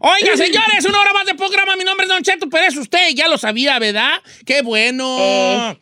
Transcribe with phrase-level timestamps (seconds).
[0.00, 1.74] Oiga, señores, una hora más de programa.
[1.76, 4.22] Mi nombre es Don Cheto, pero es usted, ya lo sabía, ¿verdad?
[4.46, 5.76] ¡Qué bueno!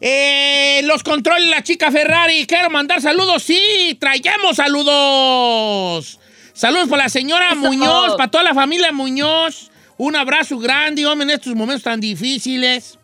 [0.00, 2.46] Eh, los controles la chica Ferrari.
[2.46, 3.42] Quiero mandar saludos.
[3.42, 6.18] Sí, traigamos saludos.
[6.54, 9.70] Saludos para la señora Muñoz, para toda la familia Muñoz.
[9.98, 12.98] Un abrazo grande, hombre, en estos momentos tan difíciles.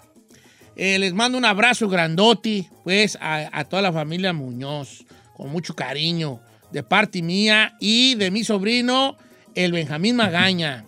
[0.75, 5.05] Eh, les mando un abrazo grandote, pues, a, a toda la familia Muñoz,
[5.37, 6.41] con mucho cariño,
[6.73, 9.19] de parte mía y de mi sobrino,
[9.57, 10.85] el Benjamín Magaña.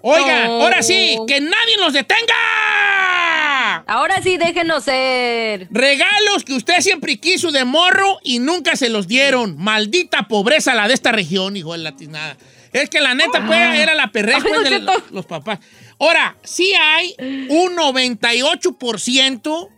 [0.00, 0.62] Oigan, Oh.
[0.62, 2.34] ahora sí, que nadie nos detenga.
[3.86, 5.66] Ahora sí, déjenos ser.
[5.70, 9.56] Regalos que usted siempre quiso de morro y nunca se los dieron.
[9.58, 12.36] Maldita pobreza la de esta región, hijo de latinada.
[12.72, 15.58] Es que la neta, pues, era la perreja Ay, pues, de los, los papás.
[15.98, 17.14] Ahora, sí hay
[17.48, 19.68] un 98%,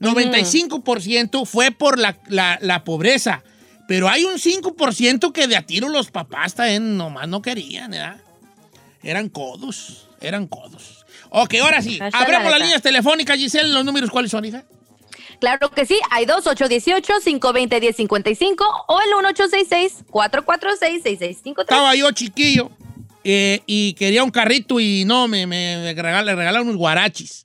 [0.00, 3.42] 95% fue por la, la- la pobreza.
[3.92, 8.16] Pero hay un 5% que de a tiro los papás también nomás no querían, ¿verdad?
[9.02, 11.04] Eran codos, eran codos.
[11.28, 13.68] Ok, ahora sí, la las líneas telefónicas, Giselle.
[13.68, 14.64] ¿Los números cuáles son, hija?
[15.40, 19.08] Claro que sí, hay dos, 818-520-1055 o el
[20.08, 21.60] 1866-446-6653.
[21.60, 22.70] Estaba yo chiquillo
[23.24, 27.44] eh, y quería un carrito y no, me, me, me regalaron unos guarachis.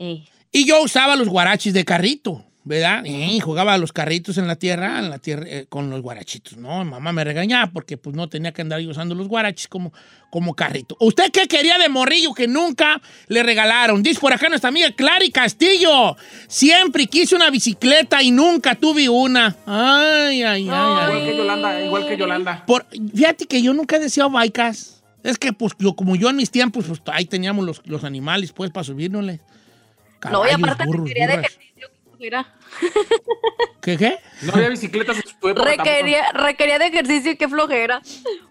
[0.00, 3.04] Eh, Y yo usaba los guarachis de carrito, ¿verdad?
[3.04, 6.56] Y jugaba a los carritos en la tierra, en la tierra eh, con los guarachitos.
[6.56, 9.92] No, mamá me regañaba porque pues no tenía que andar yo usando los guarachis como,
[10.30, 10.96] como carrito.
[10.98, 14.02] ¿Usted qué quería de morrillo que nunca le regalaron?
[14.02, 16.16] Dice por acá nuestra amiga Clary Castillo.
[16.48, 19.54] Siempre quise una bicicleta y nunca tuve una.
[19.66, 21.16] Ay, ay, ay, ay.
[21.16, 22.66] Igual que Yolanda, igual que Yolanda.
[22.66, 25.02] Por, fíjate que yo nunca he deseado baicas.
[25.22, 28.52] Es que, pues, yo, como yo en mis tiempos, pues, ahí teníamos los, los animales,
[28.52, 29.24] pues, para subirnos.
[29.24, 31.93] no, y aparte requería de ejercicio.
[32.24, 32.46] Mira,
[33.82, 34.18] ¿Qué, qué?
[34.40, 38.00] No había bicicletas en tu época requería, requería de ejercicio y qué flojera.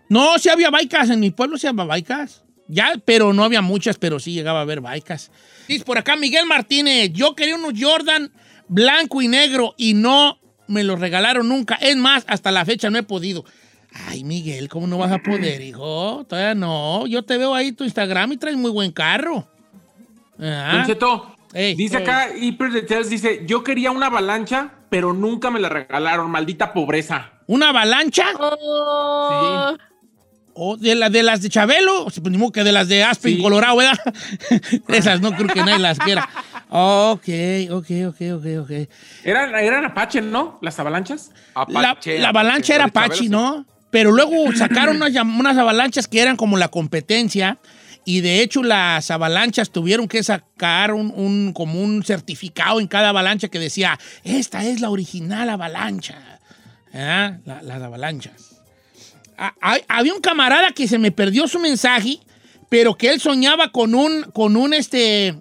[0.10, 1.10] No, sí había baicas.
[1.10, 2.44] En mi pueblo sí había baicas.
[2.68, 5.32] Ya, pero no había muchas, pero sí llegaba a haber baicas.
[5.68, 7.10] Dice por acá Miguel Martínez.
[7.14, 8.32] Yo quería unos Jordan
[8.68, 10.38] blanco y negro y no
[10.68, 11.74] me los regalaron nunca.
[11.82, 13.44] Es más, hasta la fecha no he podido.
[14.08, 16.28] Ay, Miguel, ¿cómo no vas a poder, hijo?
[16.30, 17.08] Todavía no.
[17.08, 19.48] Yo te veo ahí tu Instagram y traes muy buen carro.
[20.40, 20.74] Ah.
[20.74, 21.76] Don Cheto, Ey.
[21.76, 26.74] dice acá Hyper Details, dice, yo quería una avalancha, pero nunca me la regalaron, maldita
[26.74, 27.32] pobreza.
[27.48, 28.26] ¿Una avalancha?
[28.40, 29.76] Oh,
[30.56, 32.06] ¿O de, la, de las de Chabelo?
[32.06, 33.42] Pues, ni modo que de las de Aspen, Sí.
[33.42, 33.98] Colorado, ¿verdad?
[34.88, 36.30] Esas no creo que nadie las quiera.
[36.70, 37.28] Ok,
[37.72, 38.72] ok, ok, ok, ok.
[39.24, 40.60] Eran, eran Apache, ¿no?
[40.62, 41.32] Las avalanchas.
[41.68, 43.30] La, Apache, la avalancha era Chabelo, Apache, sí.
[43.30, 43.66] ¿no?
[43.90, 47.58] Pero luego sacaron unas, unas avalanchas que eran como la competencia
[48.06, 53.10] y de hecho las avalanchas tuvieron que sacar un, un- como un certificado en cada
[53.10, 56.40] avalancha que decía, esta es la original avalancha.
[56.94, 57.38] ¿Ah?
[57.46, 58.62] La- las avalanchas.
[59.88, 62.20] Había un camarada que se me perdió su mensaje,
[62.70, 65.36] pero que él soñaba con un, con un este,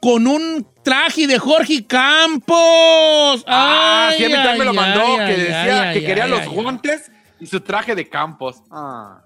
[0.00, 3.44] con un traje de Jorge Campos.
[3.46, 6.24] Ah, sí, a mí también me lo mandó, ay, que ay, decía ay, que quería
[6.24, 7.10] ay, los ay, guantes
[7.40, 8.62] y su traje de campos.
[8.70, 9.22] Ah.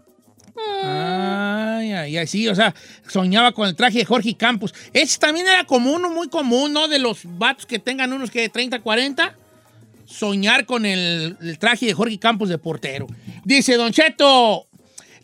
[0.56, 2.74] Ay, ay, ay, sí, o sea,
[3.08, 4.74] soñaba con el traje de Jorge Campos.
[4.92, 6.88] Ese también era común, muy común, ¿no?
[6.88, 9.36] De los vatos que tengan unos que 30, 40,
[10.06, 13.06] soñar con el, el traje de Jorge Campos de portero.
[13.44, 14.66] Dice, Don Cheto,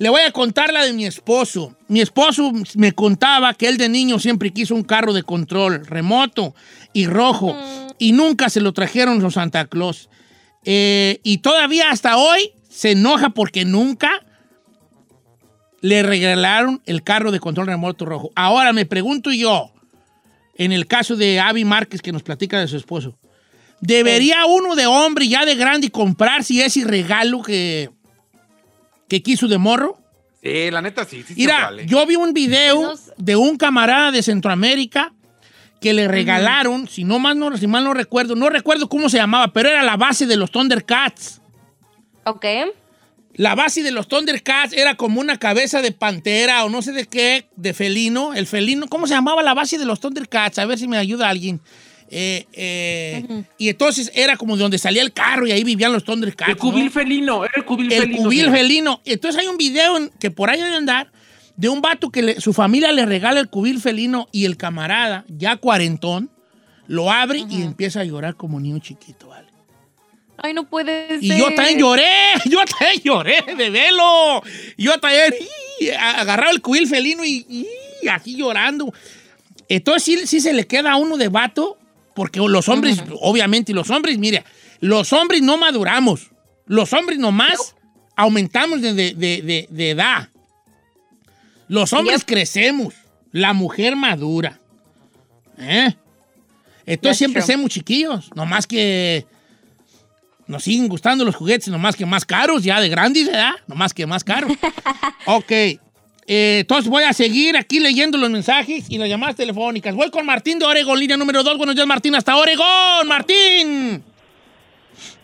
[0.00, 1.76] le voy a contar la de mi esposo.
[1.86, 6.54] Mi esposo me contaba que él de niño siempre quiso un carro de control remoto
[6.94, 7.54] y rojo
[7.98, 10.08] y nunca se lo trajeron los Santa Claus.
[10.64, 14.24] Eh, y todavía hasta hoy se enoja porque nunca
[15.80, 18.30] le regalaron el carro de control remoto rojo.
[18.34, 19.72] Ahora me pregunto yo,
[20.56, 23.16] en el caso de Avi Márquez que nos platica de su esposo,
[23.80, 27.91] ¿debería uno de hombre ya de grande comprarse ese regalo que,
[29.08, 29.98] que quiso de morro?
[30.42, 31.86] Sí, la neta sí, sí, Mira, vale.
[31.86, 35.12] yo vi un video de un camarada de Centroamérica
[35.80, 39.16] que le regalaron, si no mal no, si mal no recuerdo, no recuerdo cómo se
[39.16, 41.41] llamaba, pero era la base de los Thundercats.
[42.24, 42.44] ok.
[43.40, 47.06] La base de los Thundercats era como una cabeza de pantera o no sé de
[47.06, 48.34] qué, de felino.
[48.34, 50.59] El felino, ¿cómo se llamaba la base de los Thundercats?
[50.59, 51.59] A ver si me ayuda alguien.
[52.10, 56.04] Eh, eh, Y entonces era como de donde salía el carro y ahí vivían los
[56.04, 56.50] Thundercats.
[56.50, 56.91] El cubil ¿no?
[56.91, 58.22] felino, era el cubil El felino.
[58.24, 58.50] cubil sí.
[58.50, 59.00] felino.
[59.06, 61.10] Entonces hay un video en- que por ahí debe andar
[61.56, 65.24] de un vato que le- su familia le regala el cubil felino y el camarada,
[65.28, 66.30] ya cuarentón,
[66.88, 69.48] lo abre y empieza a llorar como niño chiquito, ¿vale?
[70.42, 71.22] Ay, no puede ser.
[71.25, 72.09] Y yo también lloré,
[72.47, 74.42] yo también lloré de velo.
[74.78, 75.34] Yo también
[75.81, 77.47] y, agarraba el cubil felino y,
[78.03, 78.92] y aquí llorando.
[79.69, 81.78] Entonces sí, sí se le queda a uno de vato,
[82.15, 84.45] porque los hombres, obviamente, y los hombres, mire,
[84.81, 86.31] los hombres no maduramos.
[86.66, 87.75] Los hombres nomás
[88.16, 90.28] aumentamos de, de- de- de edad.
[91.69, 92.95] Los hombres crecemos.
[93.33, 94.59] La mujer madura.
[95.59, 95.95] ¿Eh?
[96.87, 98.31] Entonces That's siempre somos chiquillos.
[98.34, 99.25] Nomás que
[100.50, 103.52] nos siguen gustando los juguetes, nomás que más caros, ya de grandes, ¿verdad?
[103.68, 104.52] Nomás que más caros.
[105.26, 105.50] ok.
[105.52, 109.94] Eh, entonces voy a seguir aquí leyendo los mensajes y las llamadas telefónicas.
[109.94, 111.56] Voy con Martín de Oregón, línea número 2.
[111.56, 112.14] Buenos días, Martín.
[112.14, 114.02] Hasta Oregón, Martín.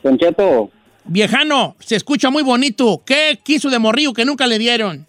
[0.03, 0.71] Don Cheto,
[1.05, 3.03] Viejano, se escucha muy bonito.
[3.05, 5.07] ¿Qué quiso de morrillo que nunca le dieron?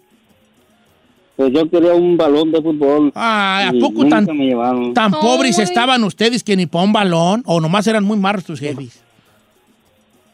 [1.36, 3.12] pues yo quería un balón de fútbol.
[3.14, 4.26] Ay, ¿a poco tan,
[5.12, 7.44] pobres estaban ustedes que ni para un balón?
[7.46, 9.04] ¿O nomás eran muy marros tus jefes?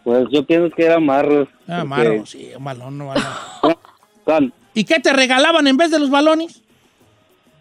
[0.05, 1.49] Pues yo pienso que era marros.
[1.67, 4.53] Ah, porque- sí, un balón, no balón.
[4.75, 6.61] ¿Y qué te regalaban en vez de los balones?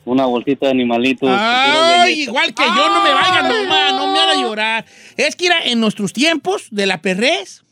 [0.06, 1.30] Una bolsita de animalitos.
[1.32, 4.86] Ay, igual que yo, no me vaya, no, no me haga llorar.
[5.16, 7.64] Es que era en nuestros tiempos de la perrez,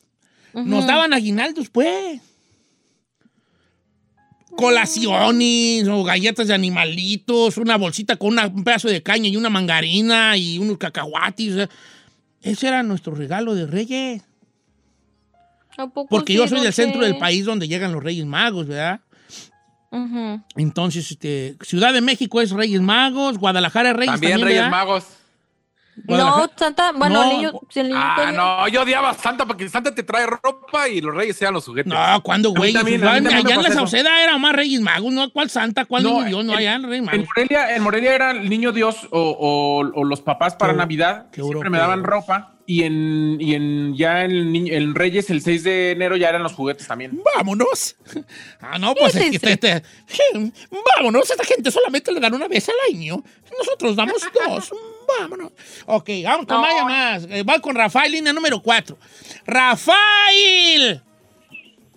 [0.54, 2.22] nos daban aguinaldos, pues.
[4.56, 9.50] Colaciones o galletas de animalitos, una bolsita con una- un pedazo de caña y una
[9.50, 11.54] mangarina y unos cacahuatis.
[11.54, 11.70] o sea,
[12.42, 14.22] ese era nuestro regalo de Reyes.
[15.82, 18.68] ¿A poco Porque sí, yo soy del centro del país donde llegan los Reyes Magos,
[18.68, 19.02] ¿verdad?
[20.56, 24.72] Entonces, este, Ciudad de México es Reyes Magos, Guadalajara es Reyes También también, Reyes ¿verdad?
[24.72, 25.06] Magos.
[26.08, 27.30] No, Santa, bueno, No.
[27.32, 30.26] el niño, si el niño Ah, no, yo odiaba a Santa porque Santa te trae
[30.26, 31.92] ropa y los reyes sean los juguetes.
[31.92, 32.76] No, ¿cuándo, güey?
[32.76, 33.24] Allá en
[33.64, 33.72] la.
[33.72, 35.30] Sauceda era más Reyes Magos, ¿no?
[35.32, 35.86] ¿Cuál Santa?
[35.86, 36.46] ¿Cuál No, niño Dios?
[36.46, 37.26] No, en- allá en Reyes En Magos.
[37.36, 41.26] Morelia, en Morelia era el niño Dios o, o- o los papás para Qué- Navidad.
[41.32, 42.48] qué que siempre me daban ropa.
[42.68, 46.54] Y en, y en ya en, en Reyes, el 6 de enero, ya eran los
[46.54, 47.22] juguetes también.
[47.36, 47.96] Vámonos.
[48.62, 49.58] Ah, no, pues es que Fíjense.
[49.58, 50.52] te- te-
[50.98, 51.30] vámonos.
[51.30, 53.22] Esta gente solamente le dan una vez al año.
[53.58, 54.72] Nosotros damos dos.
[55.20, 55.52] Vámonos.
[55.86, 56.62] Ok, vamos con No.
[56.62, 57.28] más llamadas.
[57.30, 58.98] Eh, voy con Rafael, línea número 4.
[59.46, 61.02] ¡Rafael!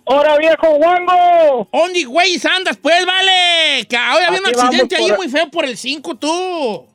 [0.07, 1.67] ¡Hora, viejo guango!
[1.73, 2.77] ¿Dónde, güey, andas?
[2.77, 3.85] Pues, vale.
[3.89, 6.85] Que hoy había un accidente ahí por- muy feo por el 5, tú.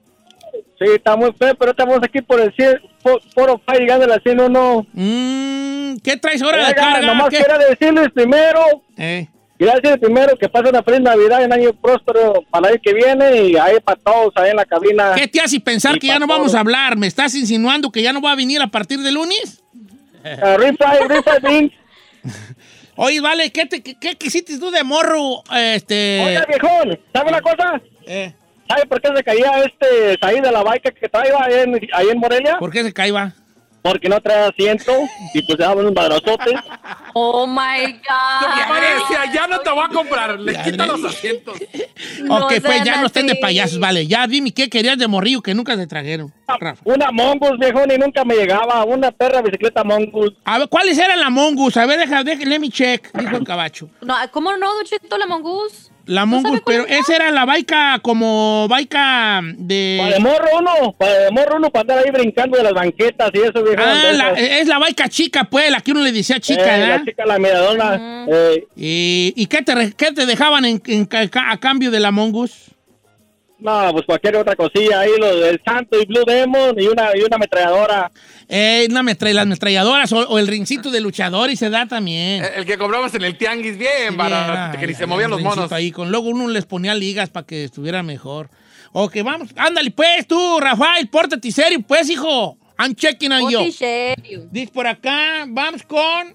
[0.78, 4.20] Sí, está muy feo, pero estamos aquí por el 100, por, por llegando a la
[4.20, 4.86] 101.
[4.92, 7.06] Mm, ¿Qué traes ahora de Oiga, carga?
[7.06, 7.38] nomás ¿Qué?
[7.38, 8.64] quiero decirles primero,
[8.96, 9.28] Eh.
[9.60, 12.94] Quiero decirles primero que pasen una feliz Navidad y un año próspero para el que
[12.94, 15.12] viene y ahí para todos ahí en la cabina.
[15.14, 16.96] ¿Qué te hace pensar Y que ya no vamos a hablar?
[16.96, 19.62] ¿Me estás insinuando que ya no va a venir a partir de lunes?
[20.24, 20.92] Uh, rifa,
[21.46, 21.76] Vince.
[22.96, 25.42] Oye, vale, ¿qué, te, qué, qué quisiste tú de morro?
[25.54, 26.22] Este.
[26.26, 27.80] Oiga, viejón, ¿sabe una cosa?
[28.06, 28.34] eh,
[28.68, 32.06] ¿Sabe por qué se caía este ahí de la baica que traía ahí en, ahí
[32.10, 32.58] en Morelia?
[32.58, 33.34] ¿Por qué se caía?
[33.82, 34.92] Porque no trae asiento
[35.32, 36.54] y pues se daban un madrazote.
[37.14, 39.32] Oh my God.
[39.32, 41.58] ya no te voy a comprar, le ne- los asientos.
[42.22, 44.06] No ok, pues ya no estén de payasos, vale.
[44.06, 46.32] Ya dime qué querías de morrillo que nunca te trajeron.
[46.46, 46.80] Rafa.
[46.84, 48.84] Una Mongus, viejón, y nunca me llegaba.
[48.84, 50.32] Una perra bicicleta Mongus.
[50.44, 51.76] A ver, ¿cuáles eran la mongus?
[51.76, 53.88] A ver, deja, deja, let me check, dijo el cabacho.
[54.02, 55.89] No, ¿Cómo no, Don Cheto, la mongoose?
[56.06, 56.98] La ¿No mongus, pero era?
[56.98, 60.18] esa era la baica como baica Para de de...
[60.20, 63.62] morro uno, para de morro uno, para andar ahí brincando de las banquetas y eso,
[63.62, 63.78] viejón.
[63.78, 66.80] Ah, de la- es la baica chica, pues, la que uno le decía chica, Eh,
[66.80, 66.98] ¿verdad?
[67.00, 68.26] La chica, la miradona.
[68.28, 70.82] eh, ¿Y, y qué, te, qué te dejaban en,
[71.34, 72.70] a cambio de la mongus?
[73.60, 77.20] No, pues cualquier otra cosilla ahí, lo del Santo y Blue Demon y una, y
[77.22, 78.10] una ametralladora.
[78.48, 82.44] Eh, una metra- las ametralladoras o, o el rincito de luchador y se da también.
[82.44, 85.70] El, el que comprabas en el tianguis, bien Era- que ni se movían los monos.
[85.72, 88.48] Ahí, con luego uno les ponía ligas para que estuviera mejor.
[88.92, 89.50] Ok, vamos.
[89.56, 92.56] Ándale, pues, tú, Rafael, pórtate serio, pues, hijo.
[92.78, 93.70] I'm checking on you.
[93.70, 94.48] Serio.
[94.50, 96.34] Dice por acá, vamos con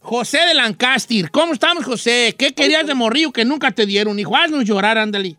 [0.00, 1.30] José de Lancaster.
[1.30, 2.34] ¿Cómo estamos, José?
[2.38, 4.18] ¿Qué querías de morrillo que nunca te dieron?
[4.18, 5.36] Hijo, haznos llorar, ándale.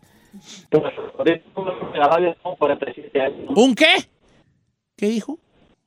[0.70, 0.82] Pues,
[1.18, 3.50] ahorita me regalaba yo como 47 años.
[3.54, 3.94] ¿Un qué?
[4.96, 5.38] ¿Qué dijo?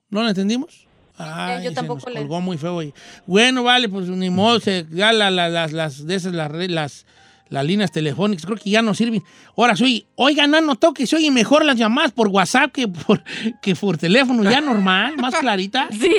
[0.09, 0.87] ¿No lo entendimos?
[1.17, 2.79] Ay, yo se tampoco nos le- colgó muy feo.
[2.79, 2.93] ahí.
[3.25, 7.05] Bueno, vale, pues ni modo, se- ya la- la- las, las, de esas, las, las,
[7.49, 9.23] las líneas telefónicas creo que ya no sirven.
[9.57, 13.23] Ahora soy, oigan, ¿han notado que se oyen mejor las llamadas por WhatsApp que por,
[13.61, 14.43] que por teléfono?
[14.43, 15.89] Ya normal, más clarita.
[15.99, 16.15] Sí,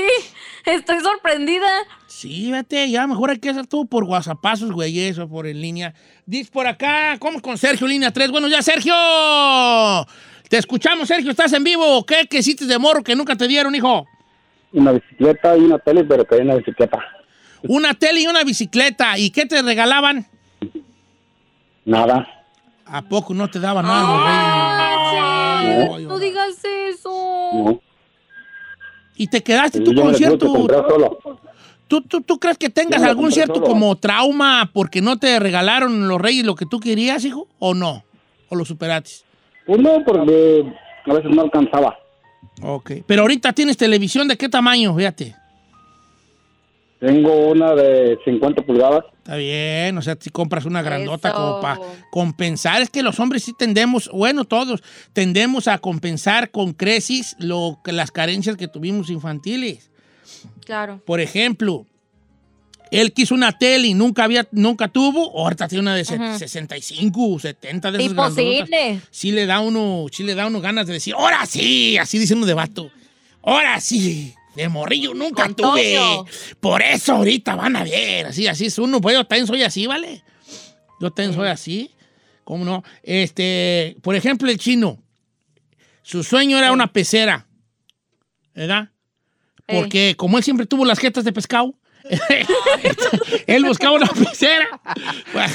[0.66, 1.68] estoy sorprendida.
[2.06, 5.94] Sí, vete, ya mejor hay que hacer todo por WhatsAppazos, güey, eso, por en línea.
[6.26, 8.30] Dice por acá, ¿cómo con Sergio, línea 3?
[8.30, 8.92] Bueno, ya, Sergio.
[10.50, 12.04] Te escuchamos, Sergio, estás en vivo.
[12.04, 14.06] ¿Qué quisiste de morro que nunca te dieron, hijo?
[14.72, 16.99] Una bicicleta y una tele, pero que una bicicleta.
[17.62, 19.16] Una tele y una bicicleta.
[19.16, 20.26] ¿Y qué te regalaban?
[21.84, 22.26] Nada.
[22.87, 25.62] ¿A poco no te daban nada?
[25.62, 25.88] reyes?
[25.88, 27.10] no, no digas eso.
[27.52, 27.80] No.
[29.16, 30.66] ¿Y te quedaste tú con cierto...
[31.87, 33.66] ¿Tú, tú, tú crees que tengas algún cierto solo.
[33.66, 37.49] como trauma porque no te regalaron los reyes lo que tú querías, hijo?
[37.58, 38.04] ¿O no?
[38.49, 39.10] ¿O lo superaste?
[39.66, 40.72] Pues no, porque
[41.04, 41.99] a veces no alcanzaba.
[42.62, 42.92] Ok.
[43.06, 45.34] Pero ahorita tienes televisión de qué tamaño, fíjate.
[47.00, 49.04] Tengo una de 50 pulgadas.
[49.30, 51.37] Está bien, o sea, si compras una grandota Eso.
[51.37, 51.78] como para
[52.10, 54.82] compensar, es que los hombres sí tendemos, bueno, todos,
[55.12, 59.88] tendemos a compensar con creces lo, que- las carencias que tuvimos infantiles.
[60.64, 61.00] Claro.
[61.06, 61.87] Por ejemplo,
[62.90, 66.38] él quiso una tele y nunca había, nunca tuvo, ahorita tiene una de Ujú.
[66.38, 68.10] 65, 70 de esas.
[68.10, 69.00] Imposible.
[69.12, 72.34] Sí le da uno, sí le da uno ganas de decir, ahora sí, así dice
[72.34, 72.90] uno de vato.
[73.44, 75.99] Ahora sí, de morrillo nunca tuve.
[76.61, 79.00] Por eso ahorita van a ver, así, así es uno.
[79.00, 80.23] Pues yo también soy así, ¿vale?
[81.00, 81.90] Yo también soy así.
[82.45, 82.83] ¿Cómo no?
[83.02, 85.02] Este, por ejemplo, el chino.
[86.02, 87.47] Su sueño era una pecera.
[88.54, 88.90] ¿Verdad?
[89.66, 91.75] Porque como él siempre tuvo las jetas de pescado,
[93.47, 94.80] él buscaba una pecera.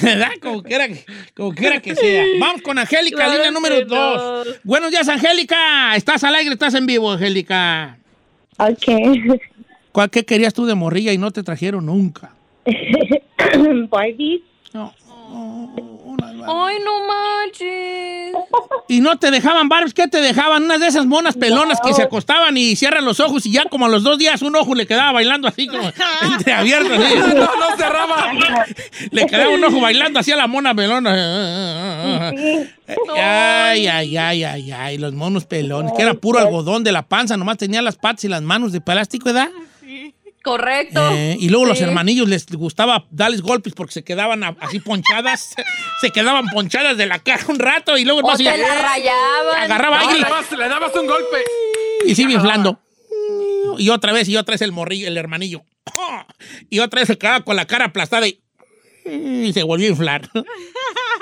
[0.02, 0.32] ¿Verdad?
[0.42, 0.88] Como quiera
[1.36, 2.24] como quiera que sea.
[2.40, 3.86] Vamos con Angélica, Claro línea número no.
[3.86, 4.48] dos.
[4.64, 5.96] Buenos días, Angélica.
[5.98, 6.54] ¿Estás al aire?
[6.54, 8.00] ¿Estás en vivo, Angélica?
[8.58, 9.40] Ok.
[9.92, 12.34] ¿Cuál, ¿Qué querías tú de morrilla y no te trajeron nunca?
[13.90, 14.44] Barbie.
[14.74, 14.94] No.
[16.48, 18.36] Ay, no manches.
[18.88, 20.64] Y no te dejaban Barbies, ¿qué te dejaban?
[20.64, 23.88] Unas de esas monas pelonas que se acostaban y cierran los ojos y ya como
[23.88, 26.94] a los dos días un ojo le quedaba bailando así como entreabierto.
[26.94, 27.16] así.
[27.34, 28.32] No, no cerraba.
[29.12, 32.32] Le quedaba un ojo bailando así a la mona pelona.
[33.18, 37.38] Ay, ay, ay, ay, ay, los monos pelones, que era puro algodón de la panza,
[37.38, 39.50] nomás tenía las patas y las manos de plástico, ¿verdad?
[40.46, 41.02] Correcto.
[41.12, 45.56] Eh, y luego los hermanillos les gustaba darles golpes porque se quedaban así ponchadas,
[46.02, 49.64] se quedaban ponchadas de la cara un rato y luego O no te la rayaban.
[49.64, 51.38] agarraba No, aire le, dabas, le dabas un golpe.
[52.06, 52.80] y sigue inflando.
[53.80, 55.64] Y otra vez, y otra vez el morrillo, el hermanillo.
[56.70, 58.40] Y otra vez se quedaba con la cara aplastada y,
[59.06, 60.30] y se volvió a inflar.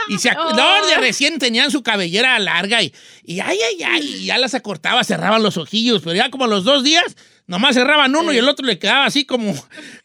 [0.09, 4.25] Y se, no, de recién tenían su cabellera larga y, y ay, ay, ay, y
[4.25, 7.15] ya las acortaba, cerraban los ojillos, pero ya como a los dos días,
[7.47, 9.53] nomás cerraban uno y el otro le quedaba así como,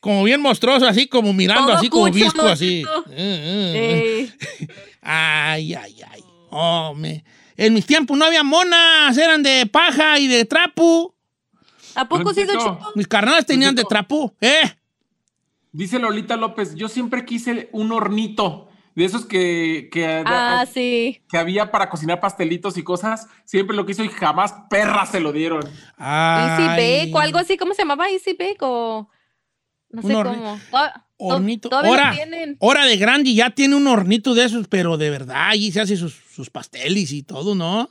[0.01, 2.85] como bien monstruoso, así como mirando, Todo así como visco, así.
[3.11, 4.69] Eh, eh, eh.
[5.03, 6.23] Ay, ay, ay.
[6.51, 7.25] Oh, me-
[7.57, 11.15] En mis tiempos no había monas, eran de paja y de trapo.
[11.95, 12.43] ¿A poco sí?
[12.95, 14.35] Mis carnales tenían de trapo.
[14.41, 14.63] ¿Eh?
[15.73, 18.68] Dice Lolita López, yo siempre quise un hornito
[18.99, 21.23] de esos que, que, Ah, sí.
[21.31, 23.27] que había para cocinar pastelitos y cosas.
[23.45, 25.63] Siempre lo quiso y jamás perras se lo dieron.
[25.65, 26.67] Easy Ay.
[27.07, 28.09] Bake o algo así, ¿cómo se llamaba?
[28.11, 29.09] Easy Bake o...
[29.91, 30.59] No sé cómo.
[30.71, 31.69] To- to- Hornito.
[31.71, 32.15] Hora,
[32.61, 35.81] hora de grande y ya tiene un hornito de esos, pero de verdad, allí se
[35.81, 37.89] hace sus, sus pasteles y todo, ¿no?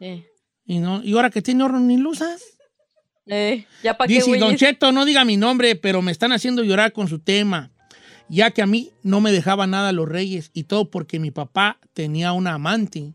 [0.00, 0.26] Eh,
[0.64, 2.42] Y, no, y ahora que tiene horno ni lo usas.
[3.26, 4.56] eh, ya para qué, Dice, Don?
[4.56, 7.70] Cheto, no diga mi nombre, pero me están haciendo llorar con su tema,
[8.28, 11.78] ya que a mí no me dejaba nada los reyes y todo porque mi papá
[11.94, 13.12] tenía una amante.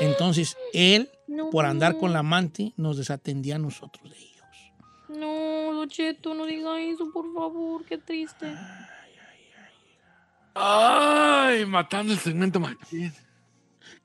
[0.00, 1.50] Entonces, él, No.
[1.50, 4.44] por andar con la amante, nos desatendía a nosotros de ellos.
[5.08, 8.54] No, Don Cheto, no diga eso, por favor, qué triste.
[10.54, 13.12] Ay, matando el segmento machín.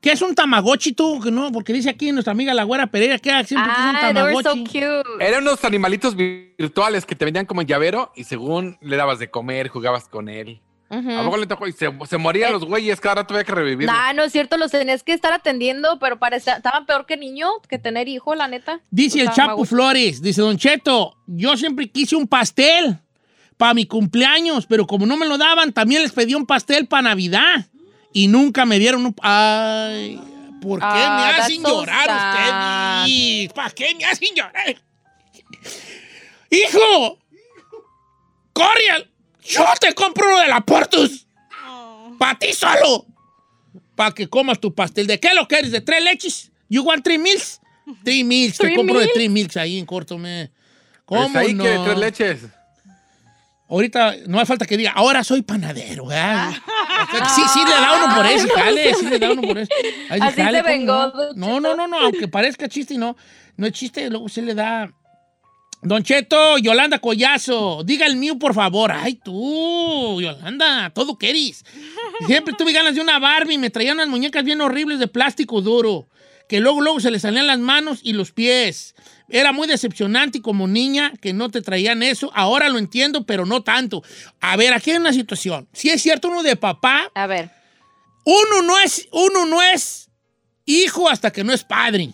[0.06, 1.18] ¿Qué es un tamagotchi tú?
[1.20, 3.96] Que no, porque dice aquí nuestra amiga la güera Pereira, ¿qué siempre que es un
[3.96, 4.64] Ah, they were so tamagotchi?
[4.78, 5.24] cute.
[5.26, 9.28] Eran unos animalitos virtuales que te vendían como en llavero y según le dabas de
[9.30, 10.60] comer, jugabas con él.
[10.90, 11.10] Ujú.
[11.10, 12.52] A poco le tocó y se, se morían Eh.
[12.52, 13.92] los güeyes, cada rato había que revivirlos.
[13.92, 17.48] Nah, no es cierto, los tenías que estar atendiendo, pero parecía, estaban peor que niño,
[17.68, 18.78] que tener hijo, la neta.
[18.92, 19.64] Dice el Chapo.
[19.64, 22.98] Flores, dice Don Cheto, yo siempre quise un pastel
[23.56, 27.02] para mi cumpleaños, pero como no me lo daban, también les pedí un pastel para
[27.08, 27.66] Navidad
[28.16, 29.14] y nunca me dieron un...
[29.20, 30.18] Ay,
[30.62, 33.02] ¿por qué Ah, me that's hacen llorar sad.
[33.04, 33.52] ustedes?
[33.52, 34.76] ¿Para qué me hacen llorar?
[36.50, 37.18] ¡Hijo!
[38.54, 39.10] ¡Corre!
[39.44, 41.26] ¡Yo te compro uno de la Portus!
[42.18, 43.04] ¡Para ti solo!
[43.94, 45.06] Para que comas tu pastel.
[45.06, 45.70] ¿De qué lo quieres?
[45.70, 46.50] ¿De tres leches?
[46.70, 47.60] ¿You want three meals?
[48.02, 48.56] Three meals.
[48.56, 50.50] Te compro de three meals ahí en corto, me.
[51.04, 51.64] ¿Cómo Pues ahí no?
[51.64, 52.40] que tres leches.
[53.68, 56.52] Ahorita no hace falta que diga, ahora soy panadero, ¿verdad?
[57.34, 59.72] Sí, sí le da uno por eso, jale, sí le da uno por eso.
[60.08, 61.34] Ay, Así jale, se ¿cómo vengó, No?
[61.34, 63.16] Don no, no, no, no, aunque parezca chiste y no,
[63.56, 64.92] no es chiste, luego se le da.
[65.82, 68.92] Don Cheto, Yolanda Collazo, diga el mío, por favor.
[68.92, 71.64] Ay, tú, Yolanda, todo querís.
[72.26, 76.08] Siempre tuve ganas de una Barbie, me traían unas muñecas bien horribles de plástico duro,
[76.48, 78.94] que luego, luego se le salían las manos y los pies.
[79.28, 82.30] Era muy decepcionante y como niña que no te traían eso.
[82.34, 84.02] Ahora lo entiendo, pero no tanto.
[84.40, 85.68] A ver, aquí hay una situación.
[85.72, 87.50] Si es cierto uno de papá, A ver.
[88.24, 90.10] uno no es, uno no es
[90.64, 92.10] hijo hasta que no es padre.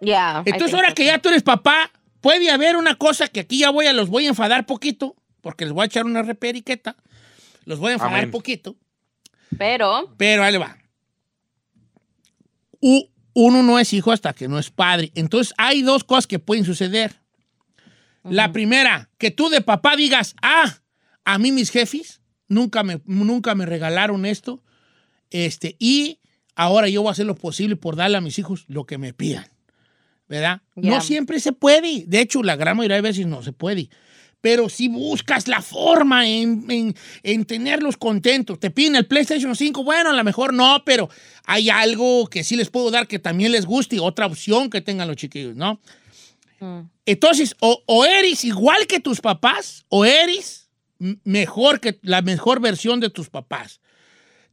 [0.00, 0.42] Ya.
[0.46, 1.90] Entonces, ahora que ya tú eres papá,
[2.20, 5.64] puede haber una cosa que aquí ya voy a los voy a enfadar poquito, porque
[5.64, 6.96] les voy a echar una reperiqueta.
[7.66, 8.30] Los voy a enfadar Amén.
[8.30, 8.76] poquito,
[9.58, 10.76] Pero, pero ahí le va.
[12.80, 15.12] U- uno no es hijo hasta que no es padre.
[15.14, 17.20] Entonces, hay dos cosas que pueden suceder.
[18.22, 20.78] La primera, que tú de papá digas, ah,
[21.24, 24.62] a mí mis jefes nunca me, nunca me regalaron esto,
[25.30, 26.20] este, y
[26.54, 29.12] ahora yo voy a hacer lo posible por darle a mis hijos lo que me
[29.12, 29.46] pidan.
[30.26, 30.62] ¿Verdad?
[30.74, 32.04] No siempre se puede.
[32.06, 33.90] De hecho, la gran mayoría de veces no se puede.
[34.44, 39.82] Pero si buscas la forma en, en- en tenerlos contentos, te piden el PlayStation 5,
[39.84, 41.08] bueno, a lo mejor no, pero
[41.46, 44.82] hay algo que sí les puedo dar que también les guste y otra opción que
[44.82, 45.80] tengan los chiquillos, ¿no?
[46.60, 46.80] Mm.
[47.06, 50.68] Entonces, o, o eres igual que tus papás, o eres
[51.24, 53.80] mejor que la mejor versión de tus papás.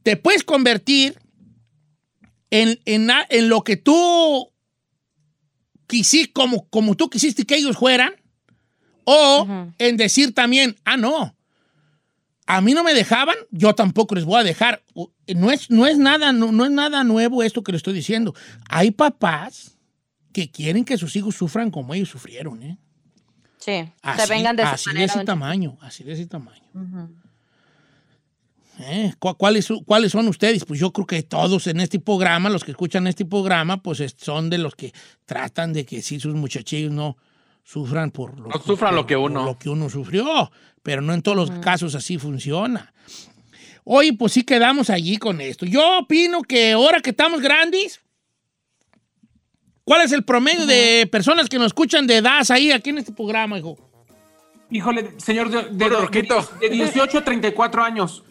[0.02, 1.18] Te puedes convertir
[2.48, 4.48] en, en lo que tú
[5.86, 8.14] quisiste, como, como tú quisiste que ellos fueran,
[9.04, 9.46] o
[9.78, 11.34] en decir también, ah, no,
[12.46, 14.82] a mí no me dejaban, yo tampoco les voy a dejar.
[15.34, 18.34] No es, no es, nada, no, no es nada nuevo esto que le estoy diciendo.
[18.68, 19.76] Hay papás
[20.32, 22.78] que quieren que sus hijos sufran como ellos sufrieron, ¿eh?
[23.58, 26.62] Sí, Así, se vengan de así de ese tamaño, así de ese tamaño.
[28.80, 29.12] ¿Eh?
[29.18, 30.64] ¿Cu- ¿Cuáles, ¿Cuáles son ustedes?
[30.64, 34.16] Pues yo creo que todos en este programa, los que escuchan este programa, pues es-
[34.18, 34.92] son de los que
[35.26, 37.16] tratan de que sí sus muchachillos no
[37.62, 39.44] sufran por lo, No sufran lo que por uno.
[39.44, 40.50] lo que uno sufrió,
[40.82, 42.92] pero no en todos los casos así funciona.
[43.84, 45.66] Oye, pues sí quedamos allí con esto.
[45.66, 48.00] Yo opino que ahora que estamos grandes,
[49.84, 53.12] ¿cuál es el promedio de personas que nos escuchan de edad ahí aquí en este
[53.12, 53.76] programa, hijo?
[54.70, 56.48] Híjole, señor, de, de, roquito.
[56.60, 58.22] de 18 a 34 años.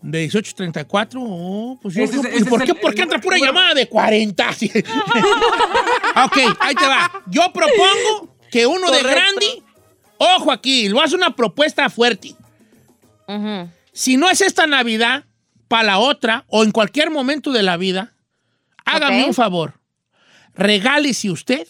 [0.00, 2.94] De 18 a 34, oh, pues yo Ese es- ¿y por es qué, el- por
[2.94, 4.52] qué el entra pura llamada de 40?
[4.52, 4.70] Sí.
[6.24, 7.24] ok, ahí te va.
[7.26, 9.62] Yo propongo que uno de grande,
[10.18, 12.34] ojo aquí, lo hace una propuesta fuerte.
[13.92, 15.24] Si no es esta Navidad,
[15.66, 18.14] para la otra, o en cualquier momento de la vida,
[18.86, 19.74] hágame un favor.
[20.54, 21.66] Regálese usted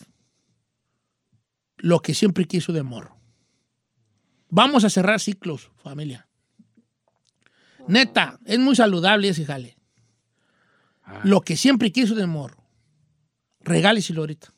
[1.78, 3.16] lo que siempre quiso de morro.
[4.50, 6.27] Vamos a cerrar ciclos, familia.
[7.88, 9.76] Neta, es muy saludable ese jale.
[11.24, 12.62] Lo que siempre quiso de morro.
[13.60, 14.52] Regáleselo ahorita.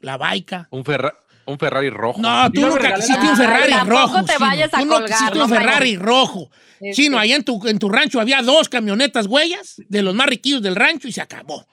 [0.00, 0.68] La baica.
[0.70, 1.14] Un, Ferra-
[1.46, 2.20] un Ferrari rojo.
[2.20, 4.22] No, tú nunca quisiste un Ferrari Ay, rojo.
[4.24, 4.46] te Chino.
[4.46, 5.64] vayas a Tú no quisiste no un vayas.
[5.64, 6.50] Ferrari rojo.
[6.92, 7.22] Chino, sí.
[7.22, 10.76] allá en tu, en tu rancho había dos camionetas huellas de los más riquillos del
[10.76, 11.66] rancho y se acabó.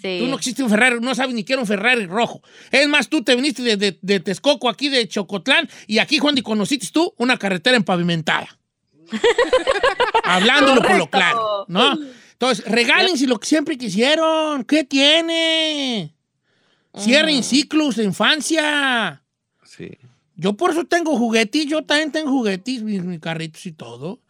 [0.00, 0.18] Sí.
[0.20, 2.40] Tú no quisiste un Ferrari, no sabes ni qué era un Ferrari rojo.
[2.70, 6.38] Es más, tú te viniste de, de- de Texcoco, aquí de Chocotlán, y aquí, Juan,
[6.38, 8.48] y conociste tú una carretera empavimentada.
[10.24, 11.98] Hablándolo por lo claro, ¿no?
[12.32, 14.64] Entonces, regálense lo que siempre quisieron.
[14.64, 16.14] ¿Qué tiene?
[16.96, 19.22] Cierren ciclos de infancia.
[19.64, 19.90] Sí.
[20.36, 24.20] Yo por eso tengo juguetes, yo también tengo juguetes, mis, mis carritos y todo.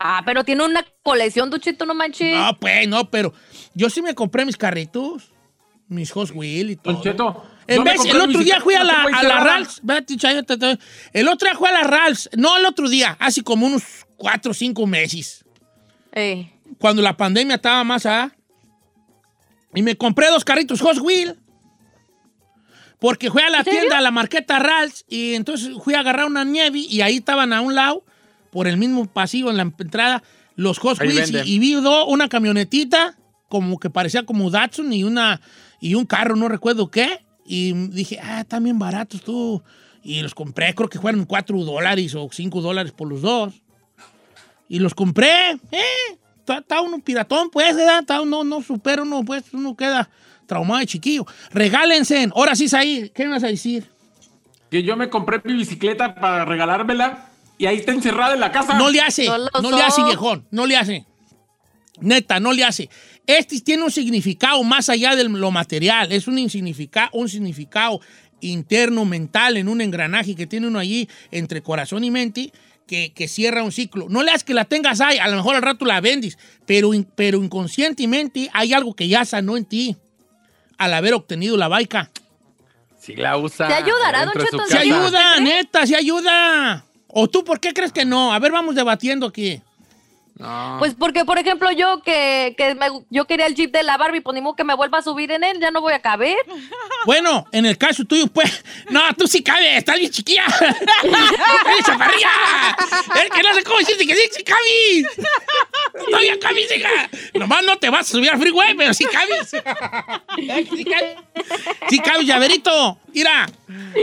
[0.00, 2.36] Ah, pero tiene una colección, Duchito, no manches.
[2.36, 3.32] No, pues, no, pero
[3.72, 5.30] yo sí me compré mis carritos,
[5.86, 6.94] mis Hot Wheels y todo.
[6.94, 7.44] Don Cheto.
[7.66, 9.40] En me vez, el otro día fui a la, ahí a la.
[9.40, 9.80] Rals.
[11.12, 12.28] El otro día fui a la Rals.
[12.36, 13.82] No el otro día, hace como unos
[14.16, 15.44] cuatro o cinco meses.
[16.12, 16.50] Ey.
[16.78, 18.34] Cuando la pandemia estaba más allá.
[19.74, 21.36] Y me compré dos carritos Hot Wheels.
[23.00, 25.04] Porque fui a la tienda, a la marqueta Rals.
[25.08, 26.78] Y entonces fui a agarrar una nieve.
[26.78, 28.04] Y ahí estaban a un lado,
[28.50, 30.22] por el mismo pasillo en la entrada,
[30.54, 31.30] los Hot Wheels.
[31.46, 33.16] Y, y vi do- una camionetita,
[33.48, 35.40] como que parecía como Datsun, y, una,
[35.80, 37.23] y un carro, no recuerdo qué.
[37.44, 39.62] Y dije, ah, están bien baratos tú.
[40.02, 43.54] Y los compré, creo que fueron 4 dólares o 5 dólares por los dos.
[44.68, 45.52] Y los compré.
[45.70, 46.18] ¿eh?
[46.46, 48.00] Está, uno piratón, pues, ¿verdad?
[48.00, 50.08] Está uno, no supera uno, pues, uno queda
[50.46, 51.26] traumado de chiquillo.
[51.50, 52.28] Regálense.
[52.34, 53.10] Ahora sí, ahí.
[53.14, 53.90] ¿Qué me vas a decir?
[54.70, 58.76] Que yo me compré mi bicicleta para regalármela y ahí está encerrada en la casa.
[58.76, 59.26] No le hace.
[59.26, 60.46] No No, le hace, viejón.
[60.50, 61.06] No le hace.
[62.00, 62.88] Neta, no le hace.
[63.26, 66.12] Este tiene un significado más allá de lo material.
[66.12, 68.00] Es un significado, un significado
[68.40, 72.52] interno, mental, en un engranaje que tiene uno allí entre corazón y mente
[72.86, 74.08] que, que cierra un ciclo.
[74.08, 76.90] No le hagas que la tengas ahí, a lo mejor al rato la vendes, pero,
[77.14, 79.96] pero inconscientemente hay algo que ya sanó en ti
[80.76, 82.10] al haber obtenido la baica.
[82.98, 83.68] Sí la usa.
[83.68, 84.58] ¿Te ayudará, Don Cheto?
[84.58, 84.80] Se ¿Sí casa.
[84.80, 86.84] ayuda, neta, se ayuda.
[87.08, 88.32] ¿O tú por qué crees que no?
[88.32, 89.60] A ver, vamos debatiendo aquí.
[90.36, 90.76] No.
[90.80, 94.20] Pues porque, por ejemplo, yo que, que me- yo quería el jeep de la Barbie,
[94.20, 96.36] pues ni modo que me vuelva a subir en él, ya no voy a caber.
[97.06, 98.64] Bueno, en el caso tuyo, pues.
[98.88, 100.46] No, tú sí cabes, estás bien chiquilla.
[101.02, 102.30] ¡Eres chaparrilla!
[103.22, 105.26] Es que no sé cómo decirte que sí, sí cabes.
[106.06, 106.88] Todavía cabes, hija.
[107.34, 109.50] Nomás no te vas a subir al freeway, pero sí cabes.
[109.50, 111.16] Sí cabes.
[111.90, 112.98] Sí cabes, llaverito.
[113.12, 113.46] Mira,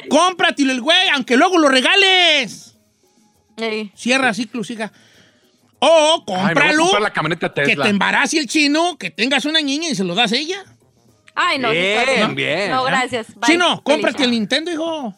[0.09, 2.75] cómpratelo el güey, aunque luego lo regales.
[3.95, 4.91] Cierra ciclos, hija.
[5.83, 6.83] O cómpralo.
[6.83, 10.13] comprar la camioneta que te embarace el chino, que tengas una niña y se lo
[10.13, 10.63] das a ella.
[11.33, 11.71] Ay, no.
[11.71, 12.69] Bien, bien.
[12.69, 13.33] No, gracias.
[13.33, 13.53] Bye.
[13.53, 15.15] Chino, cómprate el Nintendo, hijo.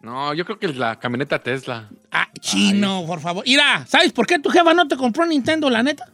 [0.00, 1.88] No, yo creo que es la camioneta Tesla.
[2.12, 3.42] Ah, chino, por favor.
[3.44, 6.08] Mira, ¿sabes por qué tu jefa no te compró Nintendo, la neta?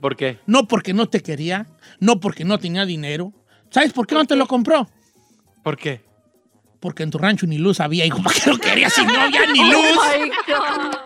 [0.00, 0.40] ¿Por qué?
[0.46, 1.66] No porque no te quería,
[2.00, 3.32] no porque no tenía dinero.
[3.70, 4.88] ¿Sabes por qué no te lo compró?
[5.62, 6.04] ¿Por qué?
[6.80, 8.04] Porque en tu rancho ni luz había.
[8.04, 9.96] Hijo, ¿para qué lo querías si no había ni luz?
[9.96, 11.05] Oh my God.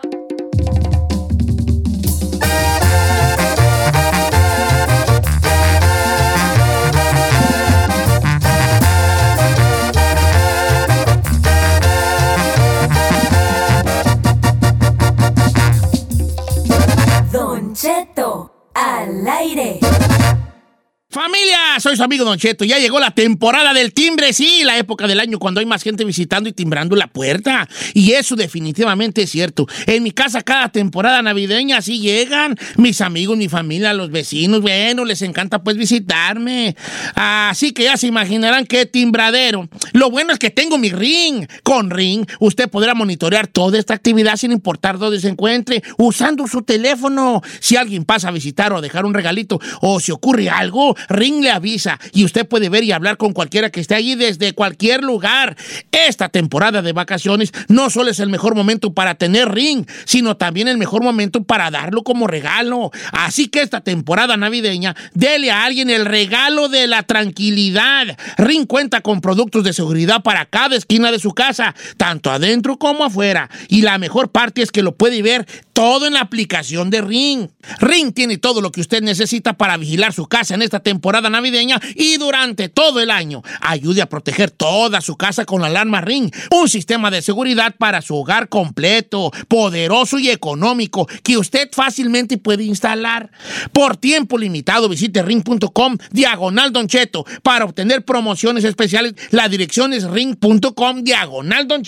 [21.91, 22.65] Soy su amigo Don Cheto.
[22.65, 26.05] Ya llegó la temporada del timbre, sí, la época del año cuando hay más gente
[26.05, 27.69] visitando y timbrando la puerta.
[27.95, 29.67] Y eso definitivamente es cierto.
[29.87, 34.61] En mi casa cada temporada navideña así llegan mis amigos, mi familia, los vecinos.
[34.61, 36.77] Bueno, les encanta pues visitarme.
[37.17, 39.69] Así que ya se imaginarán qué timbradero.
[39.93, 41.49] Lo bueno es que tengo mi ring.
[41.65, 46.63] Con ring usted podrá monitorear toda esta actividad sin importar dónde se encuentre, usando su
[46.63, 47.43] teléfono.
[47.59, 51.43] Si alguien pasa a visitar o a dejar un regalito o si ocurre algo, Ring
[51.43, 51.80] le avisa
[52.13, 55.57] y usted puede ver y hablar con cualquiera que esté allí desde cualquier lugar.
[55.93, 60.69] Esta temporada de vacaciones no solo es el mejor momento para tener Ring, sino también
[60.69, 62.91] el mejor momento para darlo como regalo.
[63.13, 68.19] Así que esta temporada navideña, dele a alguien el regalo de la tranquilidad.
[68.37, 73.05] Ring cuenta con productos de seguridad para cada esquina de su casa, tanto adentro como
[73.05, 73.51] afuera.
[73.69, 77.49] Y la mejor parte es que lo puede ver todo en la aplicación de Ring.
[77.79, 81.70] Ring tiene todo lo que usted necesita para vigilar su casa en esta temporada navideña
[81.95, 83.43] y durante todo el año.
[83.61, 88.03] Ayude a proteger toda su casa con la alarma Ring, un sistema de seguridad para
[88.03, 93.31] su hogar completo, poderoso y económico que usted fácilmente puede instalar.
[93.73, 99.15] Por tiempo limitado visite ring.com diagonal Don Cheto para obtener promociones especiales.
[99.31, 101.83] La dirección es ring.com diagonal Don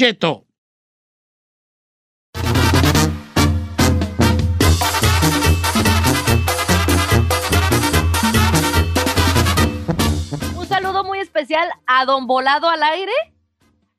[11.32, 13.12] especial a Don Volado al aire,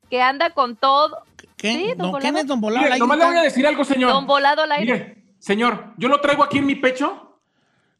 [0.09, 1.23] que anda con todo.
[1.57, 1.71] ¿Qué?
[1.73, 2.19] Sí, don ¿Don- Volado.
[2.21, 2.81] ¿Quién es Don Volado?
[2.83, 4.11] Mire, Ahí nomás le voy a decir algo, señor.
[4.11, 4.91] Don Volado al aire.
[4.93, 7.39] Mire, señor, yo lo traigo aquí en mi pecho.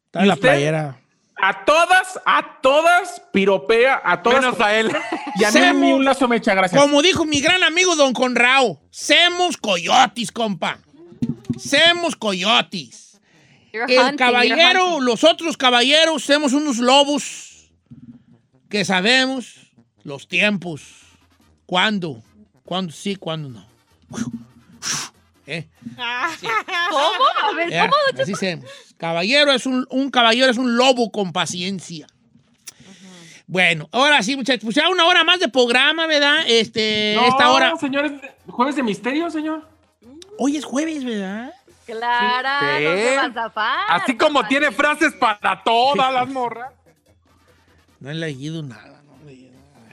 [0.06, 0.48] Está en ¿Y la usted?
[0.48, 1.00] playera.
[1.36, 4.40] A todas, a todas piropea, a todas.
[4.40, 4.94] Menos a él.
[5.36, 6.80] Y a mí Semos- ni un lazo me echa gracias.
[6.80, 10.78] Como dijo mi gran amigo Don Conrao, semos coyotis, compa.
[11.58, 13.20] Semos coyotis.
[13.72, 17.53] You're El hunting, caballero, los otros caballeros, somos unos lobos
[18.74, 19.70] que sabemos
[20.02, 20.82] los tiempos.
[21.64, 22.20] ¿Cuándo?
[22.64, 23.64] ¿Cuándo sí, cuándo no?
[25.46, 25.68] ¿Eh?
[26.90, 27.24] ¿Cómo?
[27.40, 28.20] A ver, Eh, ¿cómo?
[28.20, 28.64] Así hacemos.
[28.96, 32.08] Caballero es un, un caballero es un lobo con paciencia.
[33.46, 36.38] Bueno, ahora sí, muchachos, pues ya una hora más de programa, ¿verdad?
[36.48, 37.76] Este, No, esta hora.
[37.76, 38.10] señores,
[38.48, 39.68] jueves de misterio, señor.
[40.36, 41.52] Hoy es jueves, ¿verdad?
[41.86, 42.84] Clara, Sí.
[42.84, 43.78] no se va a zafar.
[43.90, 46.72] Así como tiene frases para todas las morras.
[48.04, 49.88] No he leído nada, no he leído nada.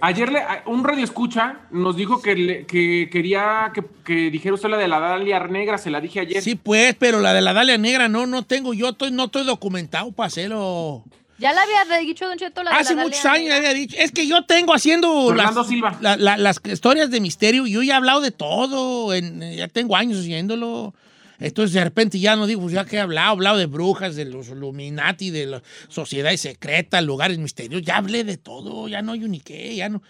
[0.00, 4.54] Ayer le- a- un radio escucha nos dijo que, le- que quería que, que dijera
[4.54, 6.40] usted la de la Dalia Negra, se la dije ayer.
[6.40, 9.44] Sí, pues, pero la de la Dalia Negra no, no tengo, yo estoy, no estoy
[9.44, 11.02] documentado para hacerlo.
[11.38, 13.74] Ya le había dicho Don Cheto la de Hace la muchos Dalia años le había
[13.74, 13.96] dicho.
[13.98, 15.98] Es que yo tengo haciendo las, Silva.
[16.00, 19.12] la- la- las historias de misterio y yo ya he hablado de todo.
[19.14, 20.94] en- ya tengo años haciéndolo.
[21.40, 24.16] Entonces, de repente ya no digo, pues, ya que he hablado, he hablado de brujas,
[24.16, 27.86] de los Illuminati, de las sociedades secretas, lugares misteriosos.
[27.86, 30.02] Ya hablé de todo, ya no hay ni qué, ya no.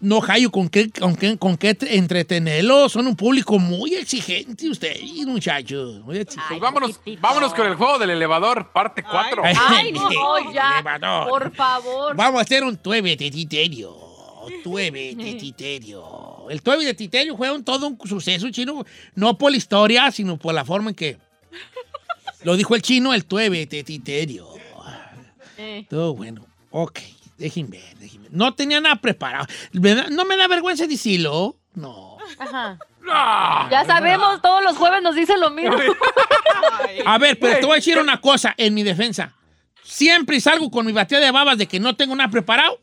[0.00, 2.88] No hallo con qué, con qué, con qué entretenerlo.
[2.90, 6.04] Son un público muy exigente ustedes, muchachos.
[6.04, 6.48] Muy exigente.
[6.48, 9.42] Pues vámonos, vámonos con el juego del elevador, parte 4.
[9.68, 10.80] Ay, no, ya.
[10.80, 11.28] Elevador.
[11.30, 12.16] Por favor.
[12.16, 13.96] Vamos a hacer un tueve de titerio.
[14.62, 16.33] Tueve de titerio.
[16.50, 20.36] El tueve de titerio fue un, todo un suceso chino, no por la historia, sino
[20.36, 21.18] por la forma en que
[22.42, 24.48] lo dijo el chino, el tueve de titerio.
[25.56, 25.86] Eh.
[25.88, 26.46] Todo bueno.
[26.70, 26.98] Ok,
[27.38, 28.36] déjenme ver, déjenme ver.
[28.36, 29.46] No tenía nada preparado.
[29.72, 31.56] No me da vergüenza decirlo.
[31.74, 32.18] No.
[32.38, 32.78] Ajá.
[33.08, 35.76] Ah, Ya sabemos, todos los jueves nos dicen lo mismo.
[37.06, 39.34] A ver, pero te voy a decir una cosa en mi defensa.
[39.82, 42.78] Siempre salgo con mi batida de babas de que no tengo nada preparado.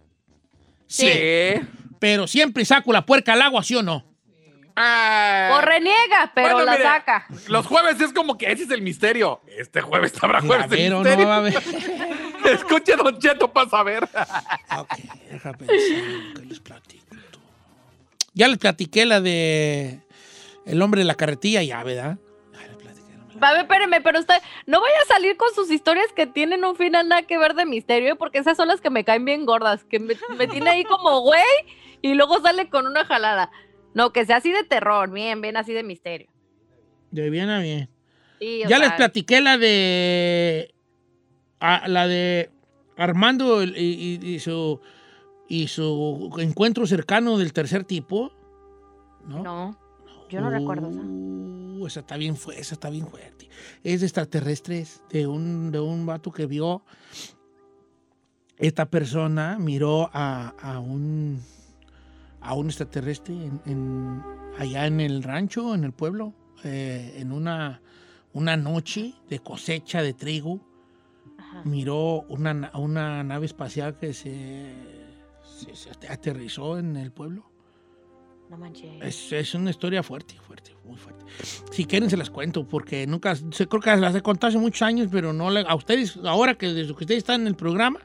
[0.88, 1.08] Sí.
[1.08, 1.67] sí.
[2.01, 4.03] Pero siempre saco la puerca al agua, ¿sí o no?
[4.75, 7.27] Ah, O reniega, pero bueno, la mire, saca.
[7.47, 9.39] Los jueves es como que ese es el misterio.
[9.55, 11.27] Este jueves habrá jueves de no misterio.
[11.27, 11.53] va a haber.
[12.45, 14.05] Escuche, Don Cheto, para saber.
[14.79, 14.89] Ok,
[15.29, 15.77] deja pensar
[16.35, 17.05] que les platico.
[18.33, 19.99] Ya les platiqué la de
[20.65, 22.17] El hombre de la carretilla, ya, ¿verdad?
[23.41, 24.36] A ver, espéreme, pero usted
[24.67, 27.65] no vaya a salir con sus historias que tienen un final nada que ver de
[27.65, 30.84] misterio, porque esas son las que me caen bien gordas, que me, me tiene ahí
[30.84, 31.41] como güey
[32.01, 33.51] y luego sale con una jalada.
[33.93, 36.30] No, que sea así de terror, bien, bien así de misterio.
[37.12, 37.89] De bien a bien.
[38.39, 40.73] Sí, Ya les platiqué la de.
[41.60, 42.49] a- la de
[42.97, 44.80] Armando y, y- y su.
[45.47, 48.32] y su encuentro cercano del tercer tipo.
[49.27, 49.43] ¿No?
[49.43, 49.80] No,
[50.31, 51.01] yo no recuerdo esa.
[51.01, 53.49] Uh, esa está bien fuerte, esa está bien fuerte.
[53.83, 56.83] Es de extraterrestres, de un, de un vato que vio.
[58.57, 61.39] Esta persona miró a, a un
[62.43, 64.23] a un extraterrestre en, en-
[64.57, 67.81] allá en el rancho, en el pueblo, eh, en una,
[68.33, 70.59] una noche de cosecha de trigo.
[71.37, 71.61] Ajá.
[71.65, 74.73] Miró una, na- una nave espacial que se,
[75.43, 77.50] se- se aterrizó en el pueblo.
[78.51, 78.91] No manches.
[79.01, 81.21] Es, es una historia fuerte, fuerte, muy fuerte.
[81.71, 84.82] Si quieren se las cuento, porque nunca, se, creo que las he contado hace muchos
[84.82, 87.99] años, pero no le- a ustedes, ahora que desde que ustedes están en el programa,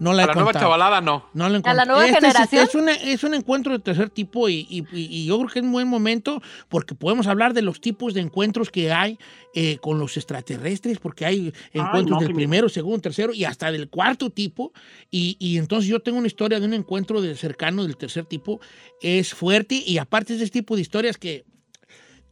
[0.00, 1.24] no la he A la nueva chavalada no.
[1.32, 2.64] No lo ¿A la nueva Este es- generación?
[2.64, 5.58] Es, un, es un encuentro de tercer tipo y, y- y- y yo creo que
[5.60, 9.16] es un buen momento porque podemos hablar de los tipos de encuentros que hay
[9.54, 13.88] eh, con los extraterrestres, porque hay encuentros no, del primero, segundo, tercero y hasta del
[13.88, 14.72] cuarto tipo.
[15.10, 18.60] Y, y entonces yo tengo una historia de un encuentro del cercano del tercer tipo.
[19.00, 21.44] Es fuerte y aparte es de ese tipo de historias que,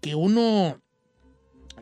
[0.00, 0.80] que uno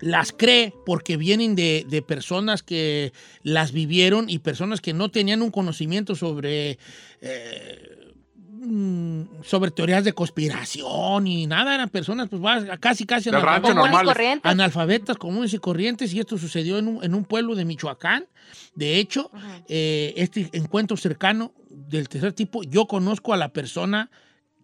[0.00, 5.42] las cree porque vienen de, de personas que las vivieron y personas que no tenían
[5.42, 6.78] un conocimiento sobre,
[7.20, 8.12] eh,
[8.46, 12.40] mm, sobre teorías de conspiración y nada, eran personas pues
[12.78, 14.14] casi casi analfabetas, Comunes y normales.
[14.14, 14.50] corrientes.
[14.52, 18.26] analfabetas comunes y corrientes y esto sucedió en un, en un pueblo de Michoacán.
[18.74, 19.30] De hecho,
[19.68, 24.10] eh, este encuentro cercano del tercer tipo, yo conozco a la persona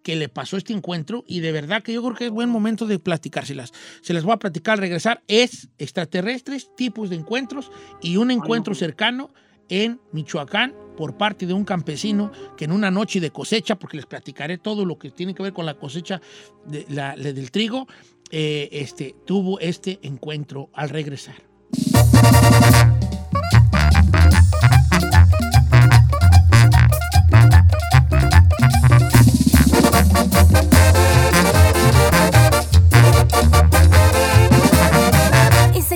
[0.04, 2.86] que le pasó este encuentro y de verdad que yo creo que es buen momento
[2.86, 3.72] de platicárselas.
[4.02, 5.24] Se las voy a platicar al regresar.
[5.26, 9.30] Es extraterrestres, tipos de encuentros y un encuentro cercano
[9.70, 14.04] en Michoacán por parte de un campesino que en una noche de cosecha, porque les
[14.06, 16.20] platicaré todo lo que tiene que ver con la cosecha
[16.66, 17.88] de la- la- del trigo,
[18.30, 21.36] eh, este, tuvo este encuentro al regresar.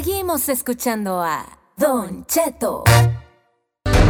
[0.02, 1.44] Seguimos escuchando a
[1.76, 2.84] Don Cheto.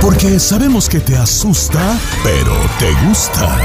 [0.02, 1.80] Porque sabemos que te asusta,
[2.22, 3.56] pero te gusta.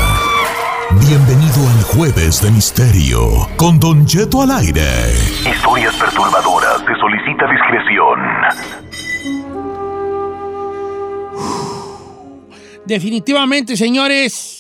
[1.05, 4.87] Bienvenido al Jueves de Misterio con Don Cheto al aire.
[5.53, 6.79] Historias perturbadoras.
[6.85, 8.19] Se solicita discreción.
[12.85, 14.52] Definitivamente, señores,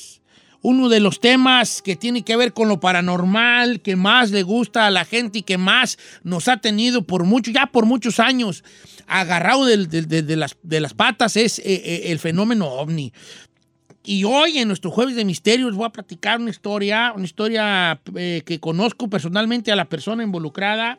[0.63, 4.87] uno de los temas que tiene que ver con lo paranormal, que más le gusta
[4.87, 8.63] a la gente y que más nos ha tenido por mucho, ya por muchos años,
[9.05, 13.13] agarrado de, de las, de las patas, es eh, eh, el fenómeno ovni.
[14.05, 18.41] Y hoy en nuestro Jueves de Misterios voy a platicar una historia, una historia eh,
[18.45, 20.97] que conozco personalmente a la persona involucrada,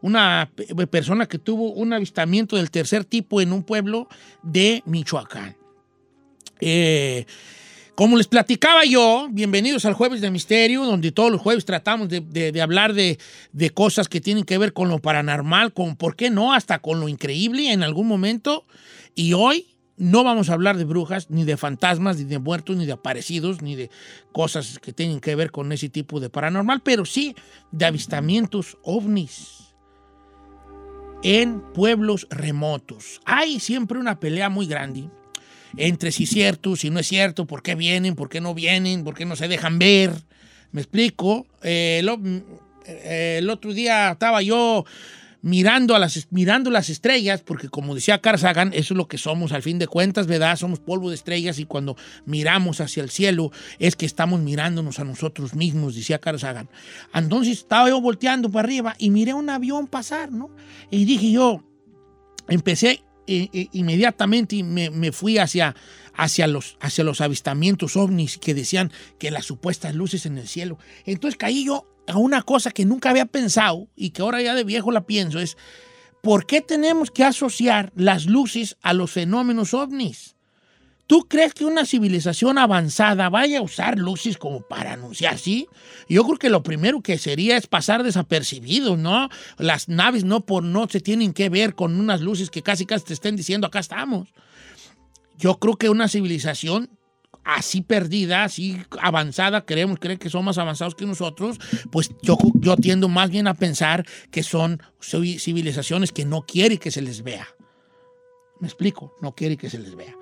[0.00, 4.08] una pe- persona que tuvo un avistamiento del tercer tipo en un pueblo
[4.42, 5.56] de Michoacán.
[6.60, 7.26] Eh,
[7.94, 12.60] como les platicaba yo, bienvenidos al Jueves de Misterio, donde todos los jueves tratamos de,
[12.62, 13.18] hablar de,
[13.52, 17.00] de cosas que tienen que ver con lo paranormal, con, ¿por qué no?, hasta con
[17.00, 18.64] lo increíble en algún momento.
[19.14, 22.86] Y hoy no vamos a hablar de brujas, ni de fantasmas, ni de muertos, ni
[22.86, 23.90] de aparecidos, ni de
[24.32, 27.36] cosas que tienen que ver con ese tipo de paranormal, pero sí
[27.72, 29.74] de avistamientos ovnis
[31.22, 33.20] en pueblos remotos.
[33.26, 35.10] Hay siempre una pelea muy grande
[35.76, 39.04] entre si es cierto, si no es cierto, por qué vienen, por qué no vienen,
[39.04, 40.12] por qué no se dejan ver.
[40.72, 41.46] ¿Me explico?
[41.62, 42.18] Eh, lo-
[42.86, 44.84] eh, el otro día estaba yo
[45.42, 49.18] mirando, a las, mirando las estrellas, porque como decía Carl Sagan, eso es lo que
[49.18, 50.56] somos al fin de cuentas, ¿verdad?
[50.56, 55.04] Somos polvo de estrellas y cuando miramos hacia el cielo es que estamos mirándonos a
[55.04, 56.38] nosotros mismos, decía Carl.
[57.12, 60.48] Entonces estaba yo volteando para arriba y miré un avión pasar, ¿no?
[60.90, 61.64] Y dije yo,
[62.48, 65.74] empecé inmediatamente me, me fui hacia,
[66.14, 70.78] hacia, los, hacia los avistamientos ovnis que decían que las supuestas luces en el cielo.
[71.04, 74.64] Entonces caí yo a una cosa que nunca había pensado y que ahora ya de
[74.64, 75.56] viejo la pienso, es
[76.20, 80.36] ¿por qué tenemos que asociar las luces a los fenómenos ovnis?
[81.06, 85.66] ¿Tú crees que una civilización avanzada vaya a usar luces como para anunciar, sí?
[86.08, 89.28] Yo creo que lo primero que sería es pasar desapercibido, ¿no?
[89.58, 93.04] Las naves no por no se tienen que ver con unas luces que casi casi
[93.04, 94.28] te estén diciendo acá estamos.
[95.36, 96.88] Yo creo que una civilización
[97.44, 101.58] así perdida, así avanzada, queremos creer que son más avanzados que nosotros,
[101.90, 106.78] pues yo, yo tiendo más bien a pensar que son civi- civilizaciones que no quieren
[106.78, 107.48] que se les vea.
[108.60, 109.14] ¿Me explico?
[109.20, 110.14] No quieren que se les vea.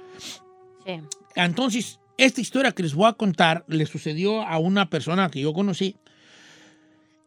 [1.35, 5.53] Entonces, esta historia que les voy a contar le sucedió a una persona que yo
[5.53, 5.97] conocí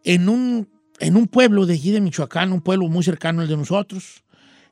[0.04, 0.67] en un,
[0.99, 4.23] en un pueblo de allí de Michoacán, un pueblo muy cercano al de nosotros.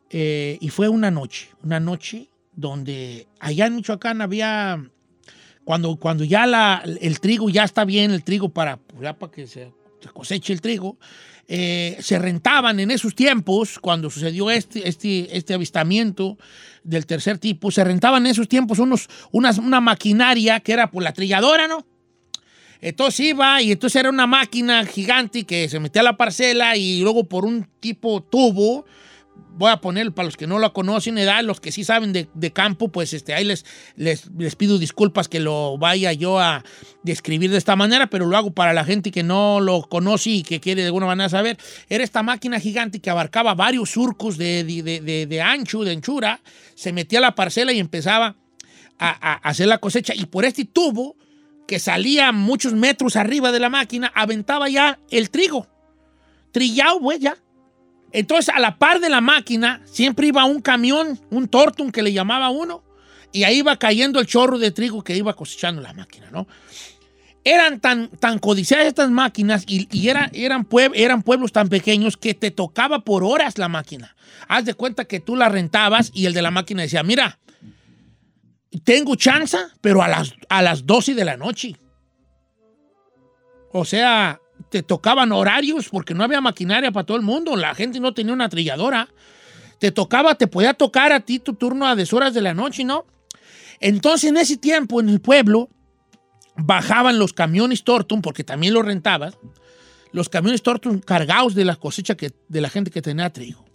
[0.10, 4.84] Eh, y fue una noche, una noche donde allá en Michoacán había,
[5.64, 9.48] cuando, cuando ya la, el trigo ya está bien, el trigo para, ya para que
[9.48, 10.98] se, se coseche el trigo,
[11.54, 16.38] eh, se rentaban en esos tiempos, cuando sucedió este, este, este avistamiento
[16.82, 21.04] del tercer tipo, se rentaban en esos tiempos unos, unas, una maquinaria que era por
[21.04, 21.86] la trilladora, ¿no?
[22.80, 27.02] Entonces iba y entonces era una máquina gigante que se metía a la parcela y
[27.02, 28.86] luego por un tipo tubo,
[29.54, 32.52] voy a poner para los que no lo conocen, edad, los que sí saben de,
[32.54, 33.66] campo, pues este, ahí les,
[33.96, 36.64] les, les pido disculpas que lo vaya yo a
[37.04, 40.44] describir de esta manera, pero lo hago para la gente que no lo conoce y
[40.44, 41.58] que quiere de alguna manera saber.
[41.90, 46.40] Era esta máquina gigante que abarcaba varios surcos de, de, de- ancho, de anchura,
[46.76, 48.38] se metía a la parcela y empezaba
[48.98, 51.18] a, a hacer la cosecha y por este tubo
[51.68, 55.68] que salía muchos metros arriba de la máquina, aventaba ya el trigo.
[56.52, 57.38] Trillado, pues ya.
[58.14, 62.12] Entonces, a la par de la máquina, siempre iba un camión, un tortum que le
[62.14, 62.84] llamaba uno,
[63.32, 66.48] y ahí iba cayendo el chorro de trigo que iba cosechando la máquina, ¿no?
[67.44, 72.34] Eran tan, tan codiciadas estas máquinas y, y era- eran, eran pueblos tan pequeños que
[72.34, 74.16] te tocaba por horas la máquina.
[74.50, 77.40] Haz de cuenta que tú la rentabas y el de la máquina decía, mira,
[78.84, 81.78] tengo chance, pero a las, a las 12 de la noche.
[83.72, 84.41] O sea,
[84.72, 87.58] te tocaban horarios porque no había maquinaria para todo el mundo.
[87.58, 89.10] La gente no tenía una trilladora.
[89.80, 93.06] Te tocaba, te podía tocar a ti tu turno a deshoras de la noche, ¿no?
[93.82, 95.70] Entonces, en ese tiempo, en el pueblo,
[96.56, 99.38] bajaban los camiones Tortum, porque también los rentabas,
[100.14, 103.66] los camiones Tortum cargados de la cosecha que, de la gente que tenía trigo.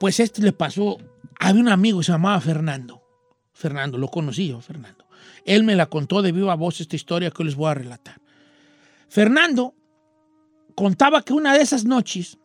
[0.00, 0.98] Pues este le pasó,
[1.38, 3.02] había un amigo que se llamaba Fernando.
[3.52, 5.04] Fernando, lo conocí yo, Fernando.
[5.44, 8.23] Él me la contó de viva voz esta historia que les voy a relatar.
[9.14, 9.76] Fernando
[10.74, 12.36] contaba que una de esas noches,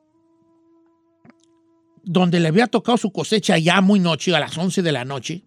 [2.04, 5.46] donde le había tocado su cosecha ya muy noche, a las 11 de la noche,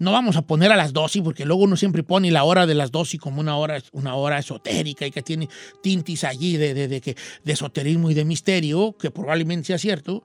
[0.00, 2.74] no vamos a poner a las 12 porque luego uno siempre pone la hora de
[2.74, 5.48] las 12 como una hora, una hora esotérica y que tiene
[5.80, 7.00] tintis allí de, de, de
[7.44, 10.24] de esoterismo y de misterio, que probablemente sea cierto.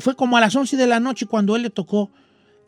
[0.00, 2.10] Fue como a las 11 de la noche cuando él le tocó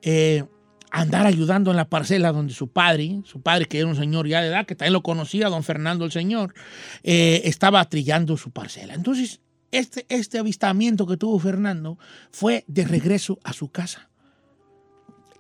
[0.03, 0.45] eh,
[0.95, 4.41] andar ayudando en la parcela donde su padre, su padre que era un señor ya
[4.43, 6.55] de edad, que también lo conocía, don Fernando el señor,
[7.03, 8.93] eh, estaba trillando su parcela.
[8.95, 11.99] Entonces, este, este avistamiento que tuvo Fernando
[12.31, 14.09] fue de regreso a su casa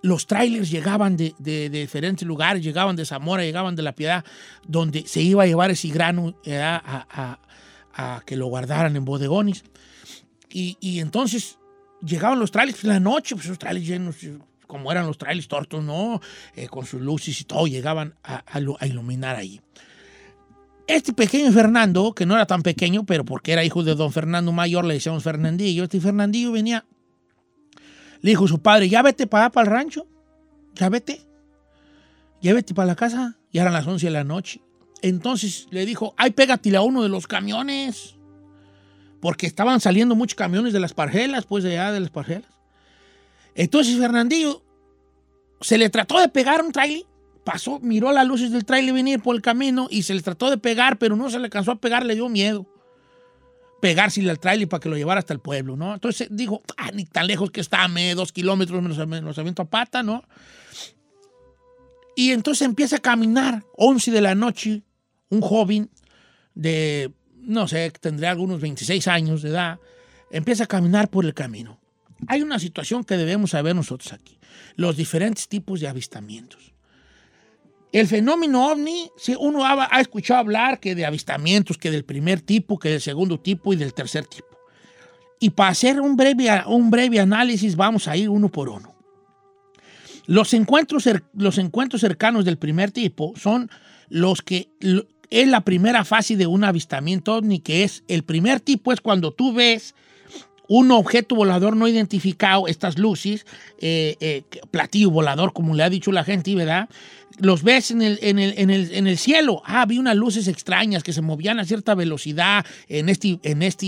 [0.04, 4.24] los trailers llegaban de, de- de diferentes lugares, llegaban de Zamora, llegaban de La Piedad,
[4.66, 6.74] donde se iba a llevar ese grano eh, a,
[7.08, 7.38] a-
[7.94, 9.62] a- que lo guardaran en bodegones.
[10.50, 11.56] Y, y entonces
[12.04, 14.16] llegaban los trailers la noche, pues esos trailers llenos,
[14.72, 16.20] como eran los trailers tortos, ¿no?
[16.56, 19.60] Eh, con sus luces y todo, llegaban a, a a iluminar ahí.
[20.86, 24.50] Este pequeño Fernando, que no era tan pequeño, pero porque era hijo de don Fernando
[24.50, 26.84] Mayor, le decíamos Fernandillo, este Fernandillo venía
[28.22, 30.06] le dijo su padre, ya vete para para el rancho.
[30.74, 31.20] Ya vete.
[32.40, 33.36] Ya vete para la casa.
[33.52, 34.62] Ya eran las 11 de la noche.
[35.02, 38.14] Entonces le dijo, ay, pégatele a uno de los camiones.
[39.20, 42.61] Porque estaban saliendo muchos camiones de las parcelas, pues de allá de las parcelas.
[43.54, 44.62] Entonces Fernandillo
[45.60, 47.04] se le trató de pegar un trailer.
[47.44, 50.58] Pasó, miró las luces del trailer venir por el camino y se le trató de
[50.58, 52.66] pegar, pero no se le alcanzó a pegar, le dio miedo
[53.82, 55.92] pegársele al trailer para que lo llevara hasta el pueblo, ¿no?
[55.92, 59.64] Entonces dijo, ah, ni tan lejos que está, me dos kilómetros, me los, me a
[59.64, 60.22] pata, ¿no?
[62.14, 64.82] Y entonces empieza a caminar, 11 de la noche,
[65.30, 65.90] un joven
[66.54, 67.10] de,
[67.40, 69.80] no sé, tendría algunos 26 años de edad,
[70.30, 71.80] empieza a caminar por el camino.
[72.28, 74.38] Hay una situación que debemos saber nosotros aquí,
[74.76, 76.72] los diferentes tipos de avistamientos.
[77.92, 82.40] El fenómeno ovni, si uno ha, ha escuchado hablar que de avistamientos, que del primer
[82.40, 84.46] tipo, que del segundo tipo y del tercer tipo.
[85.40, 88.94] Y para hacer un breve, un breve análisis vamos a ir uno por uno.
[90.26, 93.68] Los encuentros, los encuentros cercanos del primer tipo son
[94.08, 94.70] los que
[95.30, 99.32] es la primera fase de un avistamiento ovni, que es el primer tipo es cuando
[99.32, 99.94] tú ves
[100.68, 103.46] un objeto volador no identificado, estas luces,
[103.78, 106.88] eh, eh, platillo volador, como le ha dicho la gente, ¿verdad?
[107.38, 109.62] Los ves en el, en el, en el, en el cielo.
[109.64, 113.86] Ah, vi unas luces extrañas que se movían a cierta velocidad en este, en este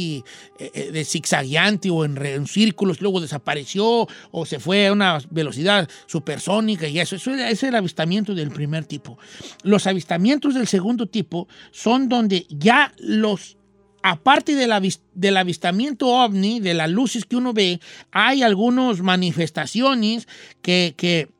[0.58, 5.88] eh, eh, de o en, en círculos, luego desapareció o se fue a una velocidad
[6.06, 7.16] supersónica y eso.
[7.16, 9.18] Eso es el avistamiento del primer tipo.
[9.62, 13.56] Los avistamientos del segundo tipo son donde ya los
[14.04, 14.70] aparte del,
[15.14, 17.80] del avistamiento ovni, de las luces que uno ve,
[18.12, 20.28] hay algunas manifestaciones
[20.60, 21.30] que, que,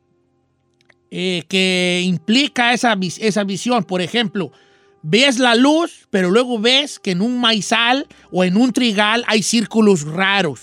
[1.11, 3.83] eh, que implica esa, esa visión.
[3.83, 4.51] Por ejemplo,
[5.03, 9.43] ves la luz, pero luego ves que en un maizal o en un trigal hay
[9.43, 10.61] círculos raros.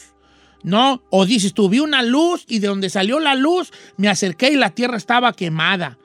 [0.65, 1.03] ¿No?
[1.11, 4.57] O dices, tú vi una luz y de donde salió la luz me acerqué y
[4.57, 5.99] la tierra estaba quemada.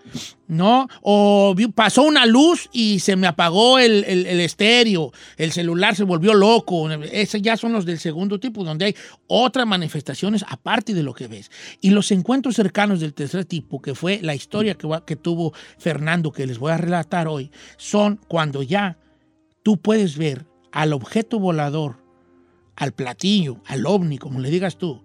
[0.47, 0.87] ¿No?
[1.01, 6.03] O pasó una luz y se me apagó el, el- el estéreo, el celular se
[6.03, 6.89] volvió loco.
[6.91, 8.95] Esos ya son los del segundo tipo, donde hay
[9.27, 11.51] otras manifestaciones aparte de lo que ves.
[11.81, 16.31] Y los encuentros cercanos del tercer tipo, que fue la historia que, que tuvo Fernando,
[16.31, 18.97] que les voy a relatar hoy, son cuando ya
[19.63, 21.97] tú puedes ver al objeto volador,
[22.75, 25.01] al platillo, al ovni, como le digas tú,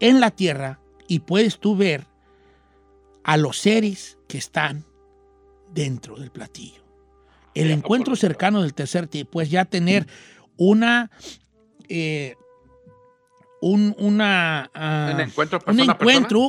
[0.00, 2.06] en la Tierra y puedes tú ver
[3.30, 4.84] a los seres que están
[5.72, 6.82] dentro del platillo.
[7.54, 10.08] El encuentro cercano del tercer tipo es ya tener
[10.56, 11.12] una...
[11.88, 12.34] eh,
[13.62, 15.96] un, una, ah, Un encuentro persona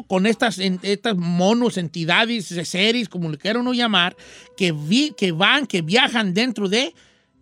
[0.08, 4.16] con estas, en- estas monos, entidades, seres, como le quieran uno llamar,
[4.58, 6.96] que, vi, que van, que viajan dentro de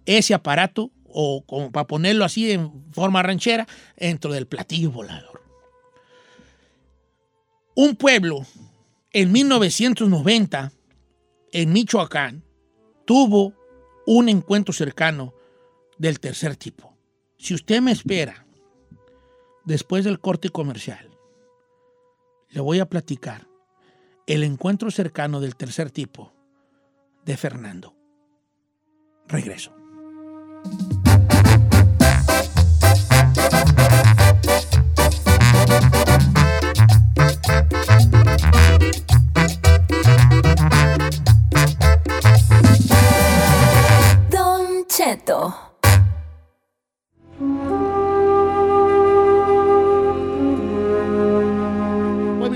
[0.06, 5.44] ese aparato, o como para ponerlo así en forma ranchera, dentro del platillo volador.
[7.76, 8.46] Un pueblo
[9.12, 10.72] en 1990,
[11.52, 12.44] en Michoacán,
[13.06, 13.54] tuvo
[14.06, 15.34] un encuentro cercano
[15.98, 16.96] del tercer tipo.
[17.38, 18.46] Si usted me espera,
[19.66, 21.10] después del corte comercial,
[22.50, 23.48] le voy a platicar
[24.28, 26.32] el encuentro cercano del tercer tipo
[27.26, 27.96] de Fernando.
[29.28, 29.74] Regreso.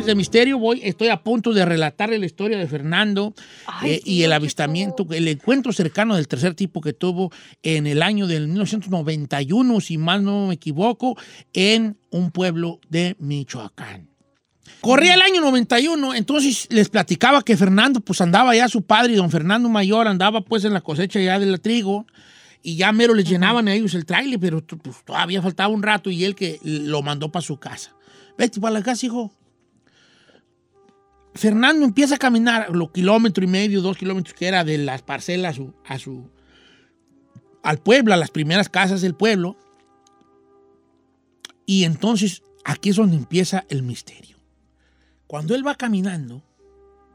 [0.03, 3.33] Jueves de Misterio, voy, estoy a punto de relatarle la historia de Fernando
[3.65, 7.31] Ay, eh, sí, y el avistamiento, el encuentro cercano del tercer tipo que tuvo
[7.61, 11.15] en el año del 1991, si mal no me equivoco,
[11.53, 14.09] en un pueblo de Michoacán.
[14.81, 19.31] Corría el año 91, entonces les platicaba que Fernando, pues andaba ya su padre, don
[19.31, 22.05] Fernando Mayor, andaba pues en la cosecha ya del trigo
[22.61, 26.09] y ya mero les llenaban a ellos el trailer, pero pues, todavía faltaba un rato
[26.09, 27.95] y él que lo mandó para su casa.
[28.37, 29.31] Vete para la casa, hijo.
[31.35, 35.53] Fernando empieza a caminar los kilómetro y medio, dos kilómetros que era de las parcelas
[35.53, 36.29] a su, a su-
[37.63, 39.57] al pueblo, a las primeras casas del pueblo.
[41.65, 44.37] Y entonces aquí es donde empieza el misterio.
[45.27, 46.43] Cuando él va caminando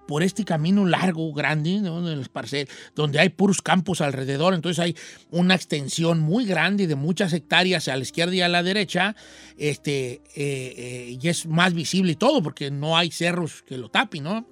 [0.09, 2.03] por este camino largo, grande, ¿no?
[2.33, 4.97] parcelas, donde hay puros campos alrededor, entonces hay
[5.31, 9.15] una extensión muy grande de muchas hectáreas a la izquierda y a la derecha,
[9.59, 10.75] este, eh,
[11.15, 14.49] eh, y es más visible y todo, porque no hay cerros que lo tapen, ¿no?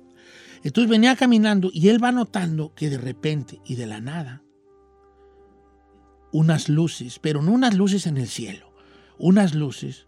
[0.63, 4.43] Entonces venía caminando y él va notando que de repente y de la nada,
[6.33, 8.75] unas luces, pero no unas luces en el cielo,
[9.17, 10.07] unas luces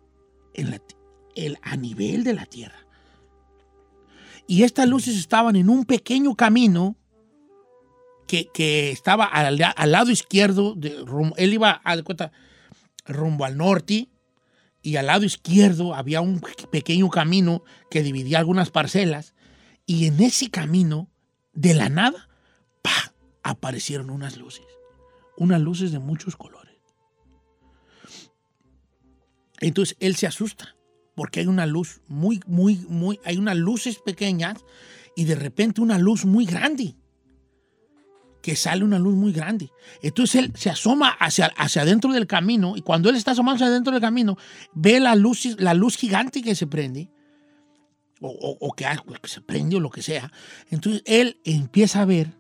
[0.53, 0.79] en
[1.37, 2.88] el, a nivel de la tierra.
[4.49, 6.97] Y estas luces estaban en un pequeño camino
[8.27, 11.05] que, estaba al, lado izquierdo, de,
[11.37, 12.33] él iba a cuenta,
[13.05, 14.09] rumbo al norte,
[14.81, 16.41] y al lado izquierdo había un
[16.73, 19.35] pequeño camino que dividía algunas parcelas,
[19.85, 21.11] y en ese camino,
[21.53, 22.31] de la nada,
[22.81, 23.13] ¡pa!
[23.43, 24.67] aparecieron unas luces,
[25.37, 26.75] unas luces de muchos colores.
[29.61, 30.78] Entonces él se asusta
[31.19, 34.65] porque hay una luz muy, muy, muy, hay unas luces pequeñas
[35.17, 36.95] y de repente una luz muy grande.
[38.41, 39.69] Que sale una luz muy grande.
[40.01, 43.93] Entonces él se asoma hacia, hacia adentro del camino y cuando él está asomándose adentro
[43.93, 44.39] del camino,
[44.75, 47.11] ve la luz, la luz gigante que se prende
[48.21, 50.31] o, o- o que, algo que se prende o lo que sea.
[50.71, 52.33] Entonces él empieza a ver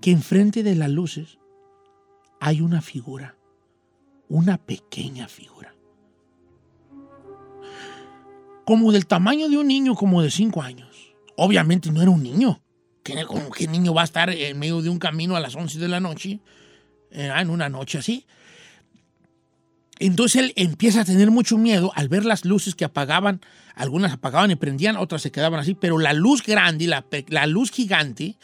[0.00, 1.38] que enfrente de las luces
[2.40, 3.36] hay una figura,
[4.28, 5.71] una pequeña figura
[8.72, 11.12] como del tamaño de un niño como de 5 años.
[11.36, 12.62] Obviamente no era un niño.
[13.02, 13.14] ¿Qué,
[13.68, 16.40] niño va a estar en medio de un camino a las 11 de la noche?
[17.10, 18.24] eh, en una noche así.
[19.98, 23.42] Entonces él empieza a tener mucho miedo al ver las luces que apagaban,
[23.74, 27.70] algunas apagaban y prendían, otras se quedaban así, pero la luz grande, la, la luz
[27.70, 28.38] gigante,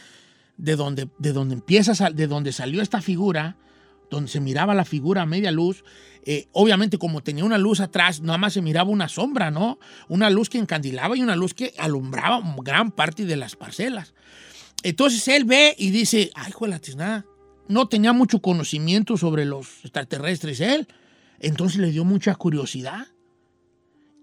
[0.59, 3.57] de donde, de donde empieza, de donde salió esta figura,
[4.11, 5.85] donde se miraba la figura a media luz,
[6.25, 9.79] eh, obviamente como tenía una luz atrás, nada más se miraba una sombra, ¿no?
[10.09, 14.15] Una luz que encandilaba y una luz que alumbraba gran parte de las parcelas.
[14.83, 17.25] Entonces él ve y dice, ay, la tiznada,
[17.69, 20.89] no tenía mucho conocimiento sobre los extraterrestres él,
[21.41, 23.07] entonces le dio mucha curiosidad.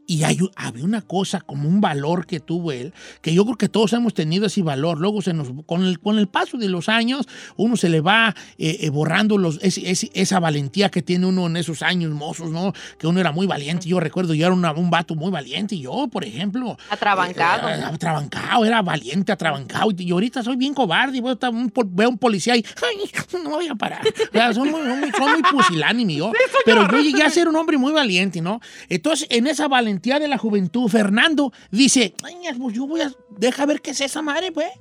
[0.07, 3.69] Y hay, había una cosa como un valor que tuvo él, que yo creo que
[3.69, 4.99] todos hemos tenido ese valor.
[4.99, 7.27] Luego, se nos, con, el, con el paso de los años,
[7.57, 11.47] uno se le va eh, eh, borrando los, ese- ese- esa valentía que tiene uno
[11.47, 12.73] en esos años mozos, ¿no?
[12.99, 13.87] Que uno era muy valiente.
[13.87, 15.77] Yo recuerdo, yo era una- un vato muy valiente.
[15.79, 17.67] Yo, por ejemplo, Atrabancado.
[17.69, 19.89] era atrabancado, era valiente, atrabancado.
[19.97, 21.19] Y ahorita soy bien cobarde.
[21.19, 23.09] Veo, a un veo a un policía y ay,
[23.43, 24.01] no voy a parar.
[24.05, 26.31] O sea, son muy, muy, son muy pusilánime yo.
[26.65, 28.59] Pero yo llegué a ser un hombre muy valiente, ¿no?
[28.89, 33.65] Entonces, en esa valentía de la juventud, Fernando dice, ay, pues yo voy a, deja
[33.65, 34.71] ver qué es esa madre, pues.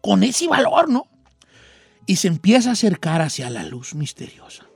[0.00, 1.06] Con ese valor, ¿no?
[2.06, 4.66] Y se empieza a acercar hacia la luz misteriosa.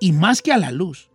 [0.00, 1.10] Y más que a la luz,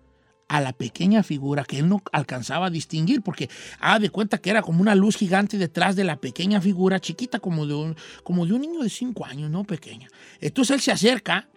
[0.48, 4.50] a la pequeña figura que él no alcanzaba a distinguir, porque haga de cuenta que
[4.50, 8.45] era como una luz gigante detrás de la pequeña figura, chiquita como de un, como
[8.45, 10.10] de un niño de cinco años, no pequeña.
[10.39, 11.50] Entonces él se acerca,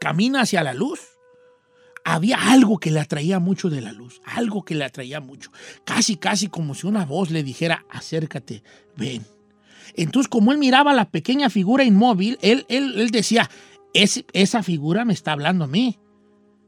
[0.00, 1.15] camina hacia la luz.
[2.08, 5.50] Había algo que le atraía mucho de la luz, algo que le atraía mucho,
[5.84, 8.62] casi, casi como si una voz le dijera, acércate,
[8.96, 9.26] ven.
[9.96, 13.50] Entonces, como él miraba la pequeña figura inmóvil, él, él, él decía,
[13.92, 15.98] "Es- esa figura me está hablando a mí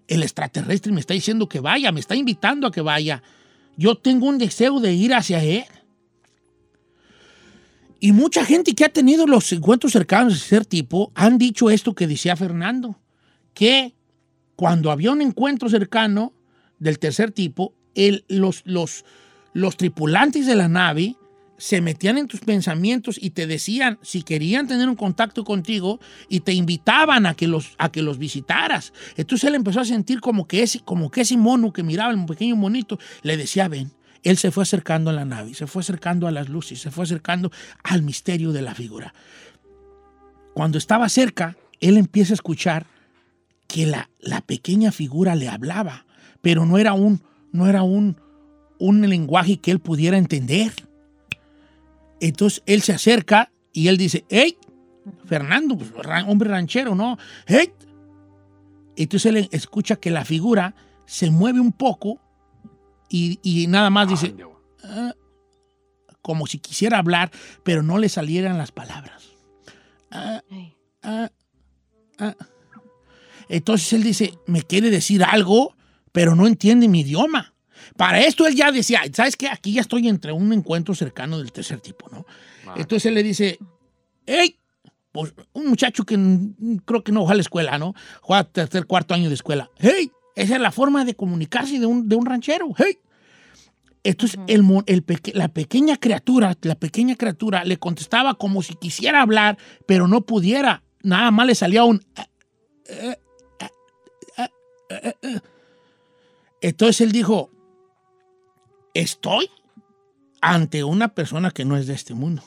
[0.09, 3.23] el extraterrestre me está diciendo que vaya, me está invitando a que vaya.
[3.77, 5.65] Yo tengo un deseo de ir hacia él.
[8.01, 11.95] Y mucha gente que ha tenido los encuentros cercanos de ese tipo han dicho esto
[11.95, 12.99] que decía Fernando,
[13.55, 13.95] que
[14.59, 16.33] cuando había un encuentro cercano
[16.81, 21.15] del tercer tipo, los tripulantes de la nave
[21.59, 26.41] se metían en tus pensamientos y te decían si querían tener un contacto contigo y
[26.41, 28.93] te invitaban a que los, a que los visitaras.
[29.17, 32.27] Entonces él empezó a sentir como que, ese, como que ese mono que miraba, el
[32.27, 33.93] pequeño monito, le decía, ven.
[34.25, 37.05] Él se fue acercando a la nave, se fue acercando a las luces, se fue
[37.05, 37.53] acercando
[37.85, 39.15] al misterio de la figura.
[40.53, 42.98] Cuando estaba cerca, él empieza a escuchar
[43.69, 46.07] que la, la pequeña figura le hablaba,
[46.41, 48.21] pero no era un, no era un,
[48.79, 50.73] un lenguaje que él pudiera entender.
[52.21, 54.57] Entonces él se acerca y él dice, hey,
[55.27, 55.93] Fernando, pues,
[56.27, 57.19] hombre ranchero, ¿no?
[57.47, 57.73] Hey.
[58.97, 60.75] Entonces él escucha que la figura
[61.07, 62.21] se mueve un poco
[63.09, 64.35] y, y nada más dice,
[64.83, 65.15] "Ah",
[66.21, 67.31] como si quisiera hablar,
[67.63, 69.29] pero no le salieran las palabras.
[70.11, 70.43] Ah,
[71.03, 71.31] ah,
[72.19, 72.35] ah.
[73.49, 75.75] Entonces él dice, me quiere decir algo,
[76.13, 77.55] pero no entiende mi idioma.
[77.97, 79.49] Para esto él ya decía, ¿sabes qué?
[79.49, 82.27] Aquí ya estoy entre un encuentro cercano del tercer tipo, ¿no?
[82.77, 83.59] Entonces él le dice,
[84.27, 84.57] hey,
[85.13, 86.19] pues un muchacho que
[86.85, 87.95] creo que no va a la escuela, ¿no?
[88.21, 89.71] Juega tercer, cuarto año de escuela.
[89.79, 92.69] Hey, esa es la forma de comunicarse de un, de un ranchero.
[92.77, 92.99] Hey.
[94.05, 98.75] Entonces el, mo- el peque- la pequeña criatura, la pequeña criatura le contestaba como si
[98.75, 100.83] quisiera hablar, pero no pudiera.
[101.03, 102.05] Nada más le salía un...
[102.17, 102.23] eh,
[102.89, 103.17] eh.
[106.61, 107.51] Entonces él dijo,
[108.95, 109.51] estoy
[110.41, 112.43] ante una persona que no es de este mundo.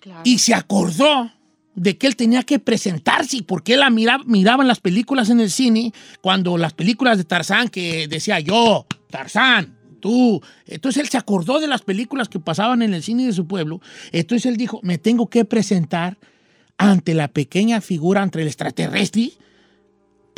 [0.00, 0.22] Claro.
[0.24, 1.30] Y se acordó
[1.74, 5.40] de que él tenía que presentarse, porque él la miraba, miraba en las películas en
[5.40, 10.42] el cine, cuando las películas de Tarzán que decía yo, Tarzán, tú.
[10.66, 13.80] Entonces él se acordó de las películas que pasaban en el cine de su pueblo.
[14.12, 16.18] Entonces él dijo, me tengo que presentar
[16.78, 19.32] ante la pequeña figura, ante el extraterrestre,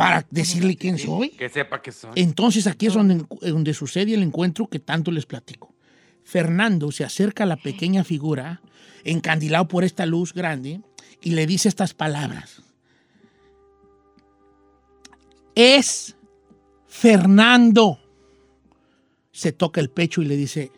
[0.03, 1.31] para decirle quién soy.
[1.31, 2.11] Que sepa que son.
[2.17, 5.77] Entonces aquí es donde, donde sucede el encuentro que tanto les platico.
[6.25, 8.63] Fernando se acerca a la pequeña figura,
[9.05, 10.81] encandilado por esta luz grande,
[11.21, 12.63] y le dice estas palabras.
[15.55, 16.17] Es
[16.89, 18.01] Fernando.
[19.31, 20.73] Se toca el pecho y le dice,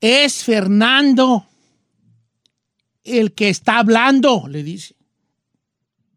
[0.00, 1.46] es Fernando
[3.04, 4.96] el que está hablando, le dice.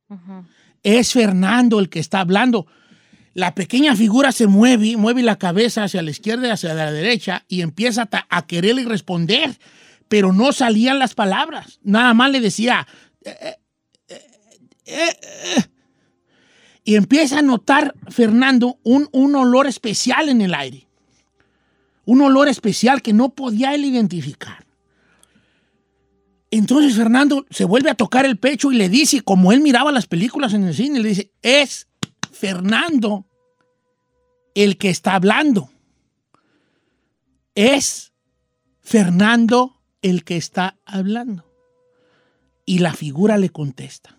[0.09, 0.45] Ujú.
[0.83, 2.67] Es Fernando el que está hablando.
[3.33, 7.45] La pequeña figura se mueve, mueve la cabeza hacia la izquierda y hacia la derecha
[7.47, 9.57] y empieza a, quererle responder,
[10.09, 11.79] pero no salían las palabras.
[11.83, 12.87] Nada más le decía.
[13.23, 13.57] "Eh, eh,
[14.85, 15.19] eh,
[15.55, 15.63] eh".
[16.83, 20.87] Y empieza a notar, Fernando, un, un olor especial en el aire.
[22.05, 24.65] Un olor especial que no podía él identificar.
[26.51, 30.05] Entonces Fernando se vuelve a tocar el pecho y le dice, como él miraba las
[30.05, 31.87] películas en el cine, le dice, es
[32.29, 33.25] Fernando
[34.53, 35.71] el que está hablando.
[37.55, 38.11] Es
[38.81, 41.49] Fernando el que está hablando.
[42.65, 44.17] Y la figura le contesta.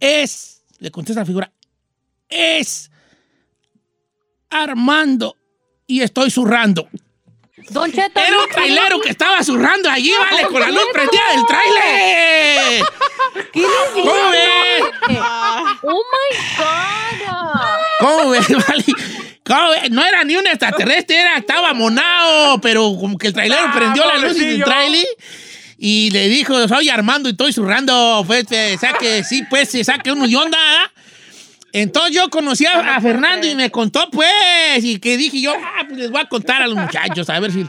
[0.00, 1.52] Es, le contesta la figura,
[2.28, 2.91] es
[4.52, 5.36] Armando
[5.86, 6.88] y estoy zurrando.
[7.70, 8.20] Don Cheto.
[8.20, 12.84] Era un trailero que estaba zurrando allí, vale, con la luz prendida del trailer.
[13.52, 14.82] ¿Qué les ¿Cómo ves?
[15.82, 17.60] Oh my God.
[18.00, 18.84] ¿Cómo ves, vale?
[19.44, 19.90] ¿Cómo ves?
[19.90, 24.04] No era ni un extraterrestre, era, estaba monado, pero como que el trailero Ah, prendió
[24.06, 25.06] la luz del trailer
[25.78, 30.12] y le dijo, soy Armando y estoy zurrando, pues, eh, saque, sí, pues, se saque
[30.12, 30.91] uno de onda, ¿ah?
[31.72, 35.84] Entonces yo conocí a, a Fernando y me contó, pues, y que dije yo, ah,
[35.86, 37.66] pues les voy a contar a los muchachos, a ver si...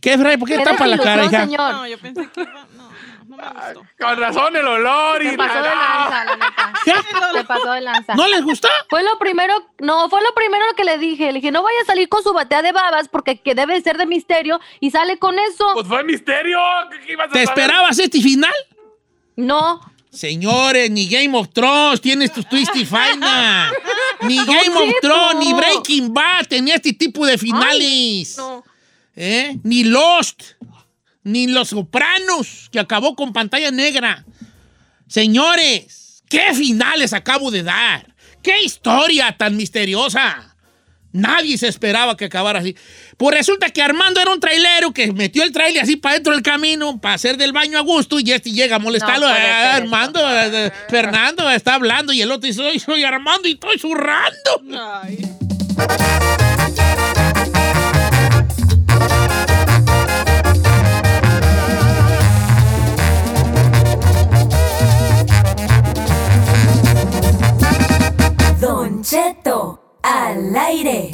[0.00, 0.36] ¿Qué, Fray?
[0.36, 1.44] ¿Por qué tapa la cara, hija?
[1.44, 1.72] señor.
[1.72, 2.66] No, yo pensé que iba.
[2.74, 2.90] No,
[3.28, 3.86] no me gustó.
[3.98, 6.72] Con razón el olor y Se pasó de lanza, la neta.
[6.84, 6.92] ¿Qué?
[7.38, 8.14] Se pasó de lanza.
[8.14, 8.68] ¿No les gustó?
[8.90, 11.26] Fue lo primero, no, fue lo primero que le dije.
[11.26, 13.96] Le dije, no vaya a salir con su batea de babas porque que debe ser
[13.96, 15.70] de misterio y sale con eso.
[15.74, 16.58] Pues fue misterio.
[16.90, 17.60] ¿Qué, qué ibas a ¿Te saber?
[17.62, 18.54] esperabas este final?
[19.36, 19.80] No.
[20.10, 23.72] Señores, ni Game of Thrones tienes tu twist y final.
[24.22, 24.94] Ni Game of.
[25.00, 28.36] Thrones, ni Breaking Bad tenía este tipo de finales.
[28.36, 28.64] No.
[29.14, 29.58] ¿Eh?
[29.62, 30.42] Ni Lost,
[31.24, 34.24] ni Los Sopranos, que acabó con pantalla negra.
[35.08, 38.14] Señores, ¿qué finales acabo de dar?
[38.42, 40.47] ¿Qué historia tan misteriosa?
[41.12, 42.76] Nadie se esperaba que acabara así.
[43.16, 46.42] Pues resulta que Armando era un trailero que metió el trailer así para dentro del
[46.42, 49.26] camino para hacer del baño a gusto y este llega a molestarlo.
[49.26, 53.04] No puede "Ah, ser Armando, eh, Fernando está hablando y el otro dice, soy, soy
[53.04, 54.62] Armando y estoy zurrando.
[55.02, 55.18] Ay.
[68.60, 69.77] Don Cheto
[70.08, 71.10] al aire.